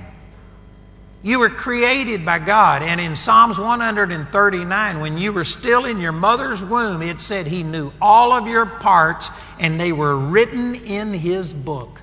[1.21, 2.81] You were created by God.
[2.81, 7.63] And in Psalms 139, when you were still in your mother's womb, it said He
[7.63, 9.29] knew all of your parts
[9.59, 12.01] and they were written in His book.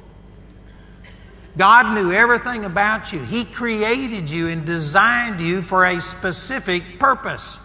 [1.57, 3.21] God knew everything about you.
[3.21, 7.59] He created you and designed you for a specific purpose.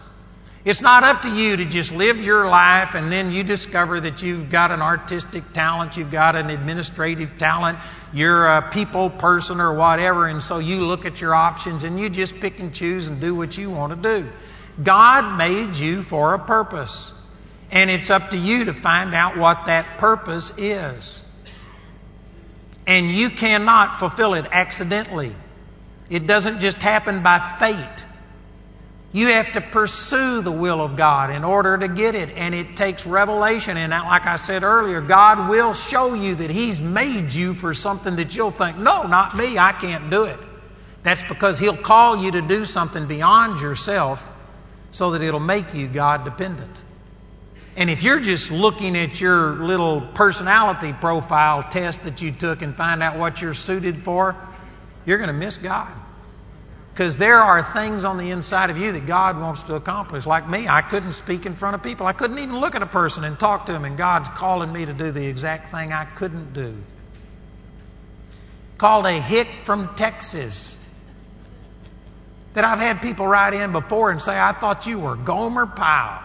[0.64, 4.22] It's not up to you to just live your life and then you discover that
[4.22, 7.78] you've got an artistic talent, you've got an administrative talent,
[8.12, 12.08] you're a people person or whatever, and so you look at your options and you
[12.08, 14.30] just pick and choose and do what you want to do.
[14.80, 17.12] God made you for a purpose.
[17.72, 21.21] And it's up to you to find out what that purpose is.
[22.92, 25.34] And you cannot fulfill it accidentally.
[26.10, 28.04] It doesn't just happen by fate.
[29.12, 32.76] You have to pursue the will of God in order to get it, and it
[32.76, 33.78] takes revelation.
[33.78, 38.16] And like I said earlier, God will show you that He's made you for something
[38.16, 40.38] that you'll think, no, not me, I can't do it.
[41.02, 44.30] That's because He'll call you to do something beyond yourself
[44.90, 46.81] so that it'll make you God dependent.
[47.76, 52.76] And if you're just looking at your little personality profile test that you took and
[52.76, 54.36] find out what you're suited for,
[55.06, 55.92] you're going to miss God.
[56.92, 60.26] Because there are things on the inside of you that God wants to accomplish.
[60.26, 62.06] Like me, I couldn't speak in front of people.
[62.06, 64.84] I couldn't even look at a person and talk to them, and God's calling me
[64.84, 66.76] to do the exact thing I couldn't do.
[68.76, 70.76] Called a hick from Texas.
[72.52, 76.22] That I've had people write in before and say, I thought you were Gomer Pyle.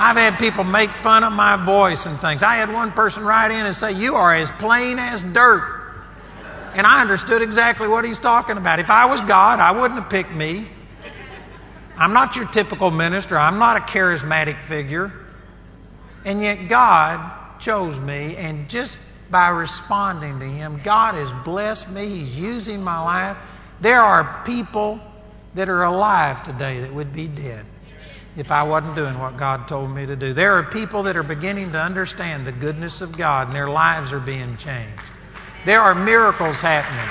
[0.00, 2.44] I've had people make fun of my voice and things.
[2.44, 5.74] I had one person write in and say, You are as plain as dirt.
[6.74, 8.78] And I understood exactly what he's talking about.
[8.78, 10.68] If I was God, I wouldn't have picked me.
[11.96, 15.10] I'm not your typical minister, I'm not a charismatic figure.
[16.24, 18.98] And yet God chose me, and just
[19.32, 22.06] by responding to Him, God has blessed me.
[22.06, 23.36] He's using my life.
[23.80, 25.00] There are people
[25.54, 27.64] that are alive today that would be dead
[28.38, 30.32] if I wasn't doing what God told me to do.
[30.32, 34.12] There are people that are beginning to understand the goodness of God, and their lives
[34.12, 35.02] are being changed.
[35.66, 37.08] There are miracles happening.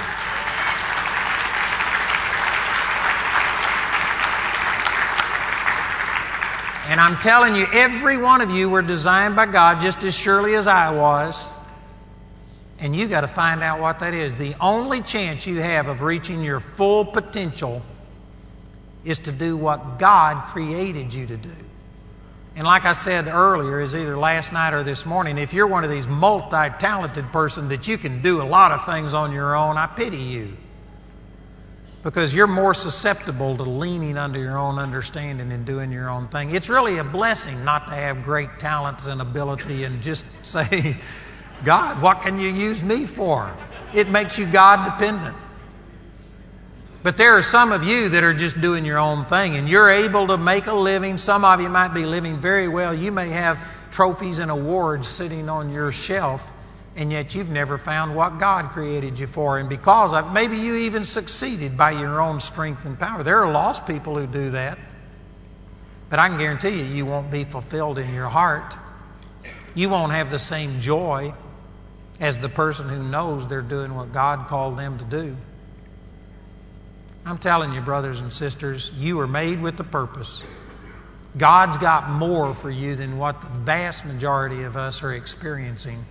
[6.89, 10.55] And I'm telling you, every one of you were designed by God just as surely
[10.55, 11.45] as I was.
[12.79, 14.33] And you got to find out what that is.
[14.35, 17.81] The only chance you have of reaching your full potential
[19.07, 21.55] is to do what God created you to do.
[22.57, 25.83] And like I said earlier, is either last night or this morning, if you're one
[25.83, 29.55] of these multi talented person that you can do a lot of things on your
[29.55, 30.57] own, I pity you.
[32.03, 36.51] Because you're more susceptible to leaning under your own understanding and doing your own thing.
[36.51, 40.97] It's really a blessing not to have great talents and ability and just say,
[41.63, 43.55] God, what can you use me for?
[43.93, 45.37] It makes you God dependent.
[47.03, 49.89] But there are some of you that are just doing your own thing and you're
[49.89, 51.17] able to make a living.
[51.17, 52.93] Some of you might be living very well.
[52.93, 53.59] You may have
[53.91, 56.51] trophies and awards sitting on your shelf,
[56.95, 59.59] and yet you've never found what God created you for.
[59.59, 63.23] And because of maybe you even succeeded by your own strength and power.
[63.23, 64.77] There are lost people who do that.
[66.09, 68.75] But I can guarantee you, you won't be fulfilled in your heart.
[69.75, 71.33] You won't have the same joy
[72.19, 75.37] as the person who knows they're doing what God called them to do.
[77.27, 80.41] I'm telling you, brothers and sisters, you are made with a purpose.
[81.37, 86.05] God's got more for you than what the vast majority of us are experiencing.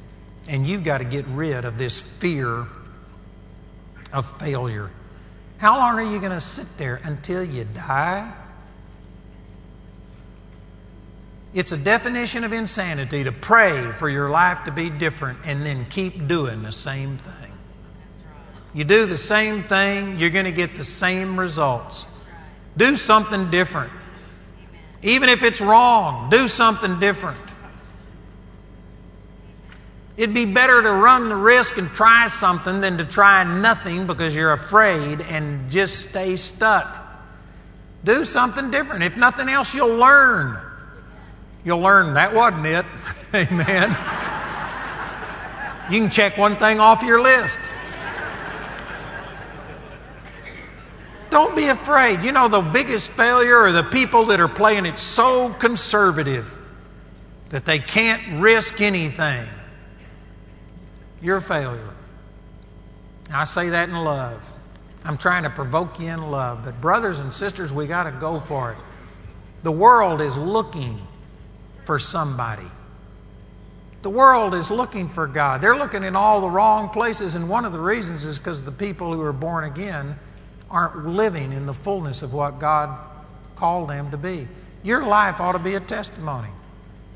[0.46, 2.66] And you've got to get rid of this fear
[4.12, 4.90] of failure.
[5.56, 8.30] How long are you going to sit there until you die?
[11.54, 15.86] It's a definition of insanity to pray for your life to be different and then
[15.86, 17.45] keep doing the same thing.
[18.76, 22.04] You do the same thing, you're going to get the same results.
[22.76, 23.90] Do something different.
[25.00, 27.40] Even if it's wrong, do something different.
[30.18, 34.34] It'd be better to run the risk and try something than to try nothing because
[34.34, 37.02] you're afraid and just stay stuck.
[38.04, 39.04] Do something different.
[39.04, 40.60] If nothing else, you'll learn.
[41.64, 42.84] You'll learn that wasn't it.
[43.34, 43.88] Amen.
[45.90, 47.58] You can check one thing off your list.
[51.30, 52.22] Don't be afraid.
[52.22, 56.56] You know, the biggest failure are the people that are playing it so conservative
[57.50, 59.48] that they can't risk anything.
[61.20, 61.90] You're a failure.
[63.32, 64.42] I say that in love.
[65.04, 66.64] I'm trying to provoke you in love.
[66.64, 68.78] But, brothers and sisters, we got to go for it.
[69.62, 71.00] The world is looking
[71.84, 72.66] for somebody.
[74.02, 75.60] The world is looking for God.
[75.60, 78.72] They're looking in all the wrong places, and one of the reasons is because the
[78.72, 80.16] people who are born again
[80.70, 82.98] aren't living in the fullness of what God
[83.54, 84.48] called them to be.
[84.82, 86.48] Your life ought to be a testimony.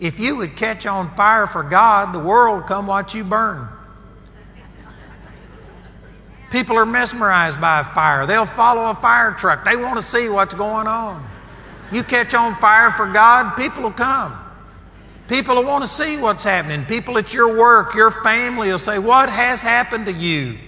[0.01, 3.69] If you would catch on fire for God, the world come watch you burn.
[6.51, 8.27] People are mesmerized by a fire.
[8.27, 9.65] They'll follow a fire truck.
[9.65, 11.25] They want to see what's going on.
[11.93, 14.37] You catch on fire for God, people will come.
[15.29, 16.85] People will want to see what's happening.
[16.87, 20.59] People at your work, your family will say, What has happened to you?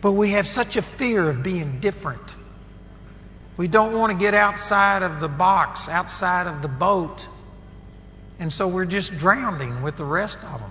[0.00, 2.36] But we have such a fear of being different.
[3.56, 7.26] We don't want to get outside of the box, outside of the boat.
[8.38, 10.70] And so we're just drowning with the rest of them.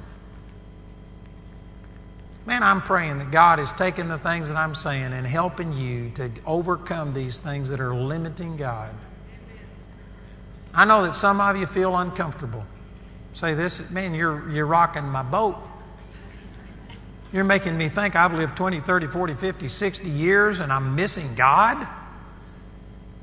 [2.45, 6.11] Man, I'm praying that God is taking the things that I'm saying and helping you
[6.11, 8.95] to overcome these things that are limiting God.
[10.73, 12.63] I know that some of you feel uncomfortable.
[13.33, 15.57] Say this, man, you're, you're rocking my boat.
[17.33, 21.35] You're making me think I've lived 20, 30, 40, 50, 60 years and I'm missing
[21.35, 21.87] God.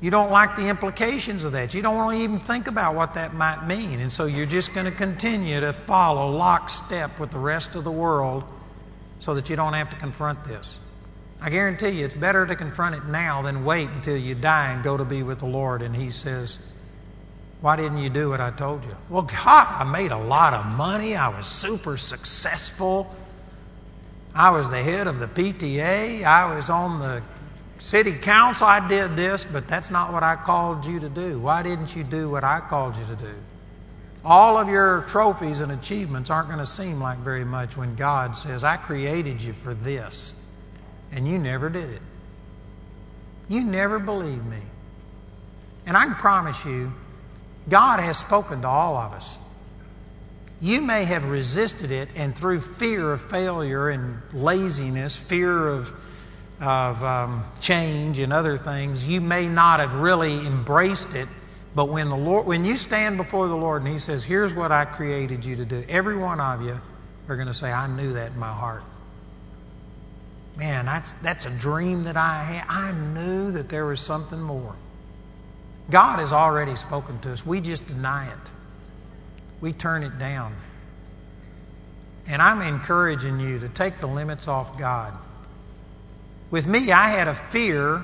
[0.01, 1.73] You don't like the implications of that.
[1.73, 3.99] You don't want to even think about what that might mean.
[3.99, 7.91] And so you're just going to continue to follow lockstep with the rest of the
[7.91, 8.43] world
[9.19, 10.77] so that you don't have to confront this.
[11.41, 14.83] I guarantee you, it's better to confront it now than wait until you die and
[14.83, 15.81] go to be with the Lord.
[15.81, 16.59] And He says,
[17.61, 18.95] Why didn't you do what I told you?
[19.09, 21.15] Well, God, I made a lot of money.
[21.15, 23.13] I was super successful.
[24.35, 26.23] I was the head of the PTA.
[26.23, 27.23] I was on the
[27.79, 28.67] city council.
[28.67, 31.39] I did this, but that's not what I called you to do.
[31.39, 33.35] Why didn't you do what I called you to do?
[34.25, 38.35] all of your trophies and achievements aren't going to seem like very much when God
[38.35, 40.33] says, I created you for this,
[41.11, 42.01] and you never did it.
[43.47, 44.61] You never believed me.
[45.85, 46.91] And I can promise you,
[47.69, 49.37] God has spoken to all of us.
[50.61, 55.93] You may have resisted it, and through fear of failure and laziness, fear of,
[56.61, 61.27] of um, change and other things, you may not have really embraced it
[61.75, 64.71] but when the Lord, when you stand before the Lord and He says, "Here's what
[64.71, 66.79] I created you to do," every one of you
[67.27, 68.83] are going to say, "I knew that in my heart."
[70.55, 72.65] Man, that's that's a dream that I had.
[72.69, 74.73] I knew that there was something more.
[75.91, 77.45] God has already spoken to us.
[77.45, 78.51] We just deny it.
[79.61, 80.55] We turn it down.
[82.27, 85.13] And I'm encouraging you to take the limits off God.
[86.51, 88.03] With me, I had a fear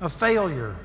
[0.00, 0.76] of failure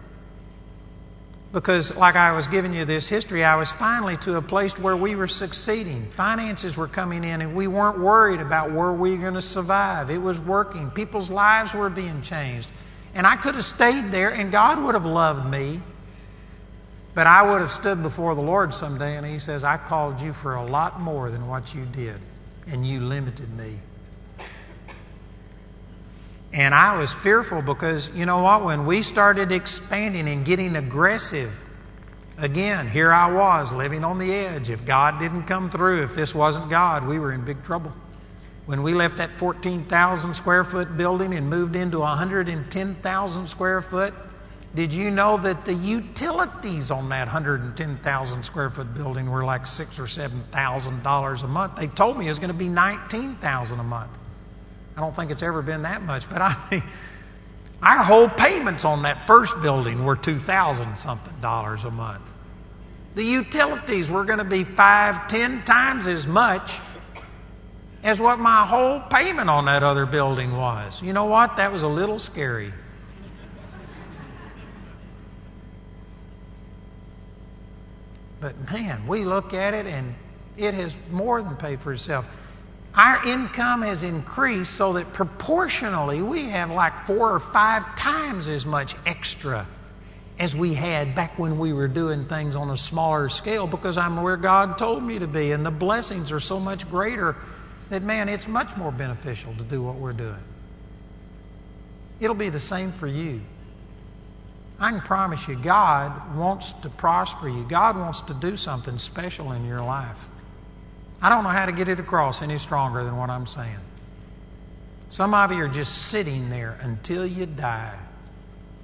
[1.55, 4.97] because, like I was giving you this history, I was finally to a place where
[4.97, 6.11] we were succeeding.
[6.11, 10.09] Finances were coming in, and we weren't worried about where we were going to survive.
[10.09, 10.91] It was working.
[10.91, 12.69] People's lives were being changed.
[13.13, 15.79] And I could have stayed there, and God would have loved me.
[17.15, 20.33] But I would have stood before the Lord someday, and He says, I called you
[20.33, 22.19] for a lot more than what you did,
[22.67, 23.79] and you limited me.
[26.51, 31.53] And I was fearful because, you know what, when we started expanding and getting aggressive,
[32.37, 34.69] again, here I was living on the edge.
[34.69, 37.93] If God didn't come through, if this wasn't God, we were in big trouble.
[38.65, 44.13] When we left that 14,000 square foot building and moved into 110,000 square foot,
[44.75, 49.97] did you know that the utilities on that 110,000 square foot building were like six
[49.97, 51.77] or seven thousand dollars a month?
[51.77, 54.11] They told me it was going to be 19,000 a month.
[54.97, 56.83] I don't think it's ever been that much, but I mean,
[57.81, 62.33] our whole payments on that first building were two thousand something dollars a month.
[63.13, 66.79] The utilities were going to be five, ten times as much
[68.03, 71.01] as what my whole payment on that other building was.
[71.01, 71.55] You know what?
[71.57, 72.73] That was a little scary.
[78.45, 80.13] But man, we look at it and
[80.55, 82.29] it has more than paid for itself
[82.95, 88.65] our income has increased so that proportionally we have like four or five times as
[88.65, 89.67] much extra
[90.39, 94.21] as we had back when we were doing things on a smaller scale because I'm
[94.21, 95.51] where God told me to be.
[95.51, 97.35] And the blessings are so much greater
[97.89, 100.43] that, man, it's much more beneficial to do what we're doing.
[102.21, 103.41] It'll be the same for you.
[104.79, 107.65] I can promise you, God wants to prosper you.
[107.69, 110.19] God wants to do something special in your life.
[111.21, 113.79] I don't know how to get it across any stronger than what I'm saying.
[115.09, 117.97] Some of you are just sitting there until you die.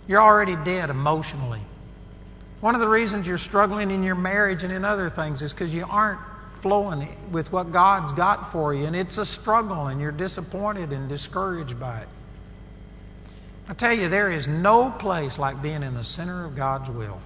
[0.08, 1.62] You're already dead emotionally.
[2.62, 5.74] One of the reasons you're struggling in your marriage and in other things is because
[5.74, 6.20] you aren't
[6.62, 11.09] flowing with what God's got for you, and it's a struggle, and you're disappointed and
[11.09, 12.08] discouraged by it.
[13.72, 17.22] I tell you, there is no place like being in the center of God's will.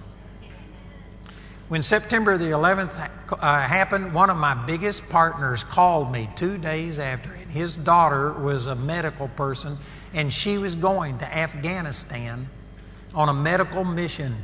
[1.66, 7.00] When September the 11th uh, happened, one of my biggest partners called me two days
[7.00, 7.32] after.
[7.32, 9.76] And his daughter was a medical person,
[10.14, 12.48] and she was going to Afghanistan
[13.12, 14.36] on a medical mission.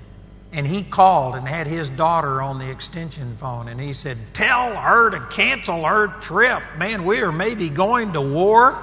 [0.50, 4.74] And he called and had his daughter on the extension phone, and he said, Tell
[4.74, 6.64] her to cancel her trip.
[6.78, 8.76] Man, we are maybe going to war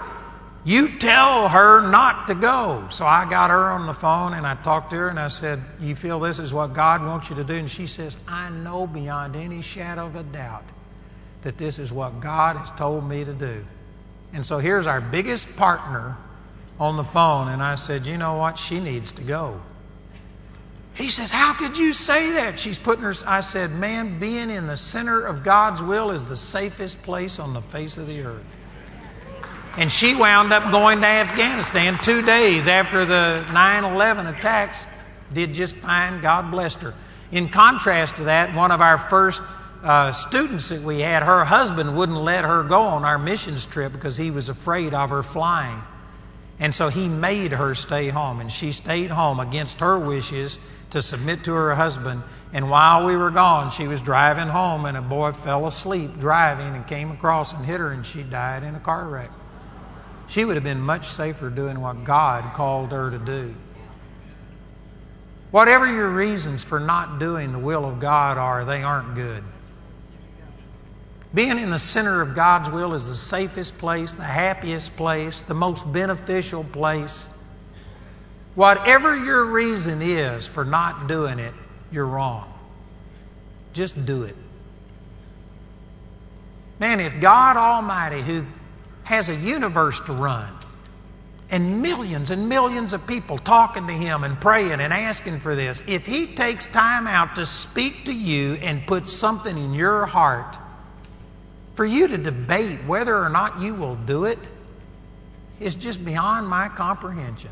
[0.65, 2.87] you tell her not to go.
[2.91, 5.61] So I got her on the phone and I talked to her and I said,
[5.79, 7.55] You feel this is what God wants you to do?
[7.55, 10.65] And she says, I know beyond any shadow of a doubt
[11.41, 13.65] that this is what God has told me to do.
[14.33, 16.17] And so here's our biggest partner
[16.79, 17.47] on the phone.
[17.47, 18.59] And I said, You know what?
[18.59, 19.61] She needs to go.
[20.93, 22.59] He says, How could you say that?
[22.59, 23.13] She's putting her.
[23.25, 27.53] I said, Man, being in the center of God's will is the safest place on
[27.53, 28.57] the face of the earth.
[29.77, 34.85] And she wound up going to Afghanistan two days after the 9 11 attacks.
[35.31, 36.21] Did just fine.
[36.21, 36.95] God blessed her.
[37.31, 39.41] In contrast to that, one of our first
[39.83, 43.93] uh, students that we had, her husband wouldn't let her go on our missions trip
[43.93, 45.81] because he was afraid of her flying.
[46.59, 48.41] And so he made her stay home.
[48.41, 50.57] And she stayed home against her wishes
[50.89, 52.23] to submit to her husband.
[52.51, 56.75] And while we were gone, she was driving home, and a boy fell asleep driving
[56.75, 59.29] and came across and hit her, and she died in a car wreck.
[60.29, 63.55] She would have been much safer doing what God called her to do.
[65.49, 69.43] Whatever your reasons for not doing the will of God are, they aren't good.
[71.33, 75.55] Being in the center of God's will is the safest place, the happiest place, the
[75.55, 77.27] most beneficial place.
[78.53, 81.53] Whatever your reason is for not doing it,
[81.91, 82.51] you're wrong.
[83.73, 84.35] Just do it.
[86.79, 88.45] Man, if God Almighty, who
[89.09, 90.53] has a universe to run
[91.49, 95.81] and millions and millions of people talking to him and praying and asking for this,
[95.87, 100.59] if he takes time out to speak to you and put something in your heart
[101.73, 104.37] for you to debate whether or not you will do it,
[105.59, 107.49] it, is just beyond my comprehension.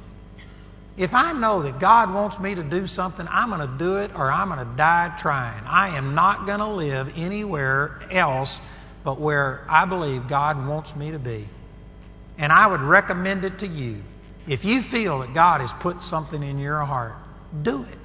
[0.96, 4.14] If I know that God wants me to do something, I'm going to do it
[4.16, 5.64] or I'm going to die trying.
[5.66, 8.62] I am not going to live anywhere else
[9.08, 11.48] but where I believe God wants me to be.
[12.38, 14.04] And I would recommend it to you.
[14.50, 17.16] If you feel that God has put something in your heart,
[17.62, 17.98] do it.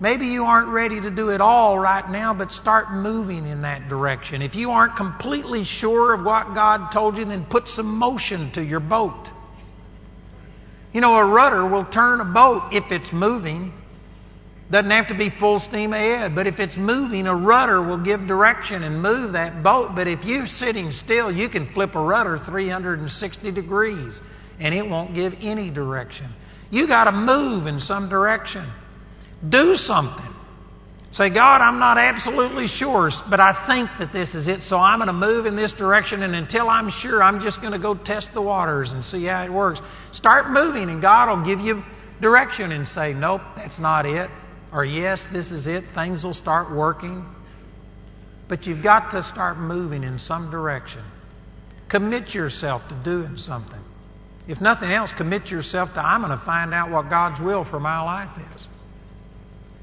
[0.00, 3.88] Maybe you aren't ready to do it all right now, but start moving in that
[3.88, 4.42] direction.
[4.42, 8.64] If you aren't completely sure of what God told you, then put some motion to
[8.64, 9.30] your boat.
[10.92, 13.79] You know, a rudder will turn a boat if it's moving.
[14.70, 18.28] Doesn't have to be full steam ahead, but if it's moving, a rudder will give
[18.28, 19.96] direction and move that boat.
[19.96, 24.22] But if you're sitting still, you can flip a rudder 360 degrees
[24.60, 26.28] and it won't give any direction.
[26.70, 28.64] You got to move in some direction.
[29.48, 30.32] Do something.
[31.10, 35.00] Say, God, I'm not absolutely sure, but I think that this is it, so I'm
[35.00, 37.96] going to move in this direction, and until I'm sure, I'm just going to go
[37.96, 39.82] test the waters and see how it works.
[40.12, 41.84] Start moving, and God will give you
[42.20, 44.30] direction and say, Nope, that's not it
[44.72, 47.26] or yes, this is it, things will start working.
[48.48, 51.02] But you've got to start moving in some direction.
[51.88, 53.80] Commit yourself to doing something.
[54.48, 57.78] If nothing else, commit yourself to I'm going to find out what God's will for
[57.78, 58.68] my life is.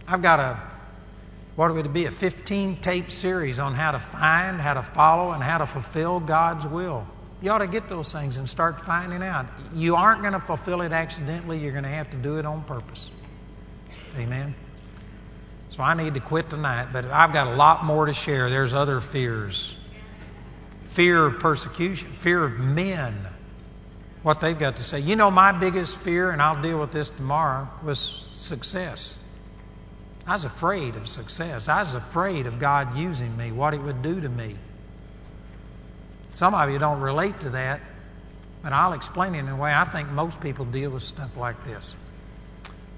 [0.08, 0.60] I've got a,
[1.56, 5.32] what would it be, a 15 tape series on how to find, how to follow,
[5.32, 7.06] and how to fulfill God's will.
[7.42, 9.46] You ought to get those things and start finding out.
[9.74, 12.64] You aren't going to fulfill it accidentally, you're going to have to do it on
[12.64, 13.12] purpose.
[14.18, 14.56] Amen.
[15.78, 18.49] So I need to quit tonight, but I've got a lot more to share.
[18.49, 19.76] There's other fears
[20.88, 23.16] fear of persecution, fear of men,
[24.24, 24.99] what they've got to say.
[24.99, 29.16] You know, my biggest fear, and I'll deal with this tomorrow, was success.
[30.26, 31.70] I was afraid of success.
[31.70, 34.56] I was afraid of God using me, what it would do to me.
[36.34, 37.82] Some of you don't relate to that,
[38.64, 41.64] but I'll explain it in a way I think most people deal with stuff like
[41.64, 41.95] this.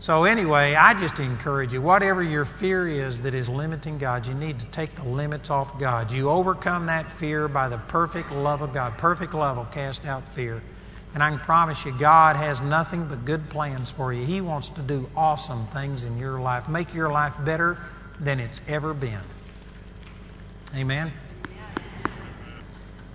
[0.01, 4.33] So, anyway, I just encourage you, whatever your fear is that is limiting God, you
[4.33, 6.09] need to take the limits off God.
[6.09, 8.97] You overcome that fear by the perfect love of God.
[8.97, 10.63] Perfect love will cast out fear.
[11.13, 14.23] And I can promise you, God has nothing but good plans for you.
[14.23, 17.77] He wants to do awesome things in your life, make your life better
[18.21, 19.19] than it's ever been.
[20.75, 21.11] Amen?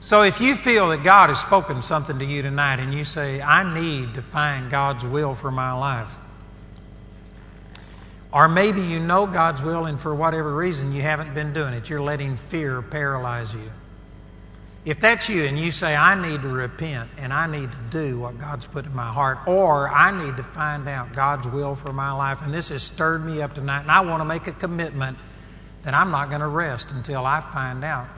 [0.00, 3.40] So if you feel that God has spoken something to you tonight and you say,
[3.40, 6.10] I need to find God's will for my life,
[8.34, 11.88] or maybe you know God's will and for whatever reason you haven't been doing it.
[11.88, 13.70] You're letting fear paralyze you.
[14.84, 18.18] If that's you and you say, I need to repent and I need to do
[18.18, 21.92] what God's put in my heart, or I need to find out God's will for
[21.92, 24.52] my life, and this has stirred me up tonight, and I want to make a
[24.52, 25.16] commitment
[25.84, 28.08] that I'm not going to rest until I find out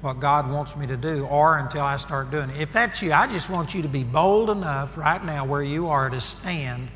[0.00, 2.60] what God wants me to do or until I start doing it.
[2.60, 5.88] If that's you, I just want you to be bold enough right now where you
[5.88, 6.88] are to stand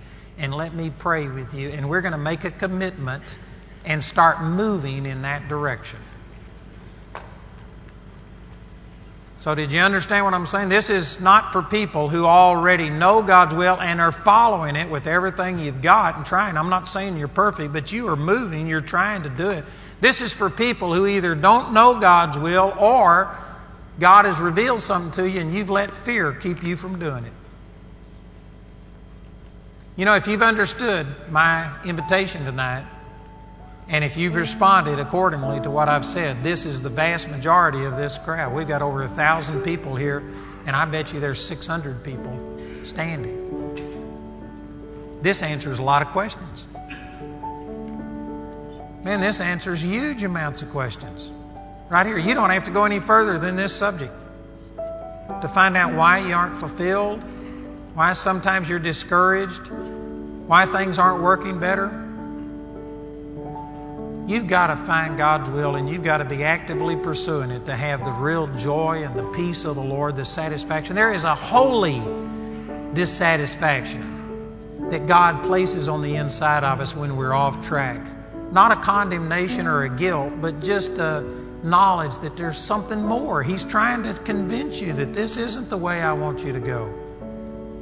[0.43, 1.71] and let me pray with you.
[1.71, 3.39] And we're going to make a commitment
[3.87, 6.01] and start moving in that direction.
[9.39, 10.69] So, did you understand what I'm saying?
[10.69, 15.09] This is not for people who already know God's will and are following it with
[15.09, 16.57] everything you've got and trying.
[16.57, 19.65] I'm not saying you're perfect, but you are moving, you're trying to do it.
[20.01, 23.37] This is for people who either don't know God's will or
[23.99, 27.33] God has revealed something to you and you've let fear keep you from doing it.
[29.95, 32.87] You know, if you've understood my invitation tonight,
[33.89, 37.99] and if you've responded accordingly to what I've said, this is the vast majority of
[37.99, 38.55] this crowd.
[38.55, 40.23] We've got over a thousand people here,
[40.65, 42.35] and I bet you there's 600 people
[42.85, 43.39] standing.
[45.21, 46.67] This answers a lot of questions.
[49.05, 51.31] Man, this answers huge amounts of questions.
[51.91, 52.17] Right here.
[52.17, 54.15] You don't have to go any further than this subject
[55.43, 57.23] to find out why you aren't fulfilled,
[57.95, 59.69] why sometimes you're discouraged,
[60.47, 61.87] why things aren't working better.
[64.27, 67.75] You've got to find God's will and you've got to be actively pursuing it to
[67.75, 70.95] have the real joy and the peace of the Lord, the satisfaction.
[70.95, 72.01] There is a holy
[72.95, 78.01] dissatisfaction that God places on the inside of us when we're off track
[78.53, 81.23] not a condemnation or a guilt, but just a
[81.63, 83.43] knowledge that there's something more.
[83.43, 86.93] He's trying to convince you that this isn't the way I want you to go.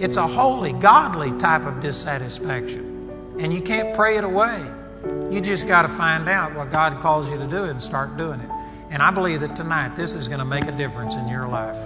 [0.01, 3.37] It's a holy, godly type of dissatisfaction.
[3.39, 4.65] And you can't pray it away.
[5.31, 8.41] You just got to find out what God calls you to do and start doing
[8.41, 8.49] it.
[8.89, 11.77] And I believe that tonight this is going to make a difference in your life.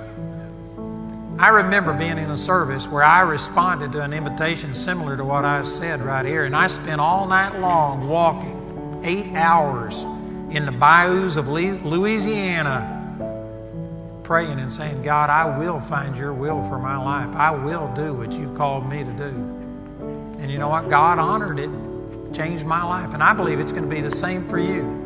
[1.41, 5.45] I remember being in a service where I responded to an invitation similar to what
[5.45, 9.97] I said right here, and I spent all night long walking eight hours
[10.55, 12.94] in the bayous of Louisiana
[14.25, 17.35] praying and saying, God, I will find your will for my life.
[17.37, 19.29] I will do what you called me to do.
[20.41, 20.89] And you know what?
[20.89, 21.71] God honored it,
[22.35, 23.15] changed my life.
[23.15, 25.05] And I believe it's going to be the same for you.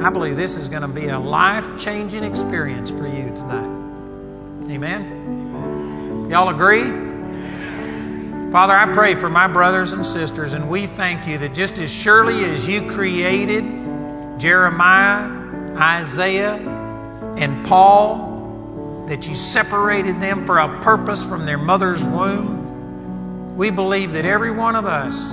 [0.00, 4.72] I believe this is going to be a life changing experience for you tonight.
[4.72, 6.28] Amen?
[6.30, 7.06] Y'all agree?
[8.50, 11.90] Father, I pray for my brothers and sisters, and we thank you that just as
[11.90, 13.64] surely as you created
[14.38, 15.30] Jeremiah,
[15.76, 16.54] Isaiah,
[17.36, 18.35] and Paul,
[19.06, 24.50] that you separated them for a purpose from their mother's womb, we believe that every
[24.50, 25.32] one of us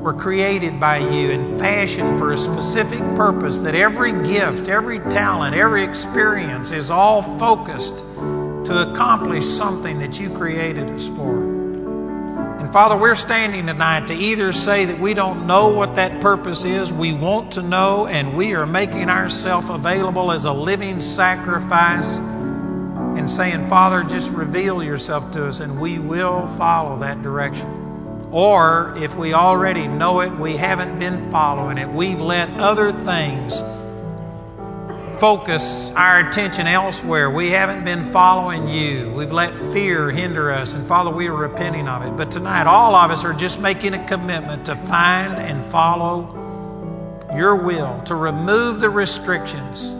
[0.00, 5.54] were created by you and fashioned for a specific purpose, that every gift, every talent,
[5.54, 11.54] every experience is all focused to accomplish something that you created us for.
[12.58, 16.64] And Father, we're standing tonight to either say that we don't know what that purpose
[16.64, 22.18] is, we want to know, and we are making ourselves available as a living sacrifice
[23.16, 28.28] and saying, Father, just reveal yourself to us and we will follow that direction.
[28.30, 33.62] Or if we already know it, we haven't been following it, we've let other things
[35.20, 37.30] focus our attention elsewhere.
[37.30, 39.10] We haven't been following you.
[39.12, 40.74] We've let fear hinder us.
[40.74, 42.16] And Father, we are repenting of it.
[42.16, 46.42] But tonight, all of us are just making a commitment to find and follow
[47.34, 49.94] your will, to remove the restrictions,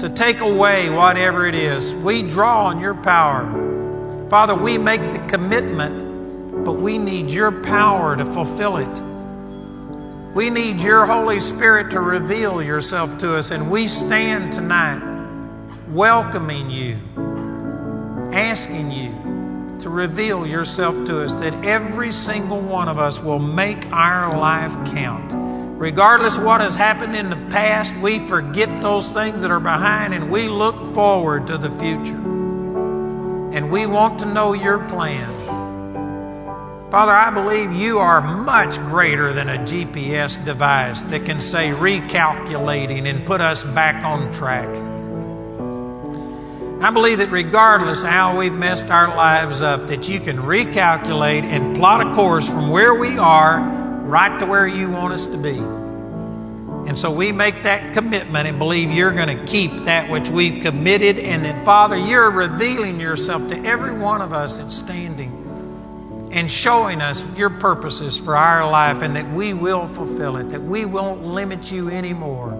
[0.00, 1.92] to take away whatever it is.
[1.94, 4.28] We draw on your power.
[4.30, 9.02] Father, we make the commitment, but we need your power to fulfill it.
[10.34, 15.02] We need your Holy Spirit to reveal yourself to us, and we stand tonight
[15.88, 16.98] welcoming you,
[18.32, 23.86] asking you to reveal yourself to us, that every single one of us will make
[23.90, 25.57] our life count.
[25.78, 30.12] Regardless of what has happened in the past, we forget those things that are behind
[30.12, 32.16] and we look forward to the future.
[32.16, 35.46] And we want to know your plan.
[36.90, 43.08] Father, I believe you are much greater than a GPS device that can say recalculating
[43.08, 44.68] and put us back on track.
[46.82, 51.76] I believe that regardless how we've messed our lives up, that you can recalculate and
[51.76, 55.58] plot a course from where we are right to where you want us to be.
[56.88, 60.62] And so we make that commitment and believe you're going to keep that which we've
[60.62, 66.50] committed, and that, Father, you're revealing yourself to every one of us that's standing and
[66.50, 70.86] showing us your purposes for our life and that we will fulfill it, that we
[70.86, 72.52] won't limit you anymore.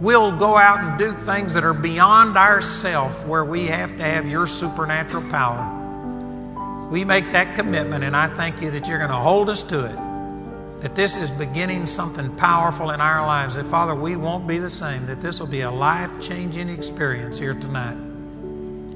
[0.00, 4.26] We'll go out and do things that are beyond ourself where we have to have
[4.26, 6.88] your supernatural power.
[6.90, 9.84] We make that commitment, and I thank you that you're going to hold us to
[9.84, 10.09] it.
[10.80, 13.54] That this is beginning something powerful in our lives.
[13.54, 15.06] That, Father, we won't be the same.
[15.06, 17.98] That this will be a life changing experience here tonight.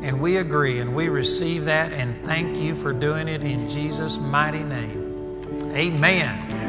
[0.05, 4.19] And we agree and we receive that and thank you for doing it in Jesus'
[4.19, 5.73] mighty name.
[5.74, 6.64] Amen.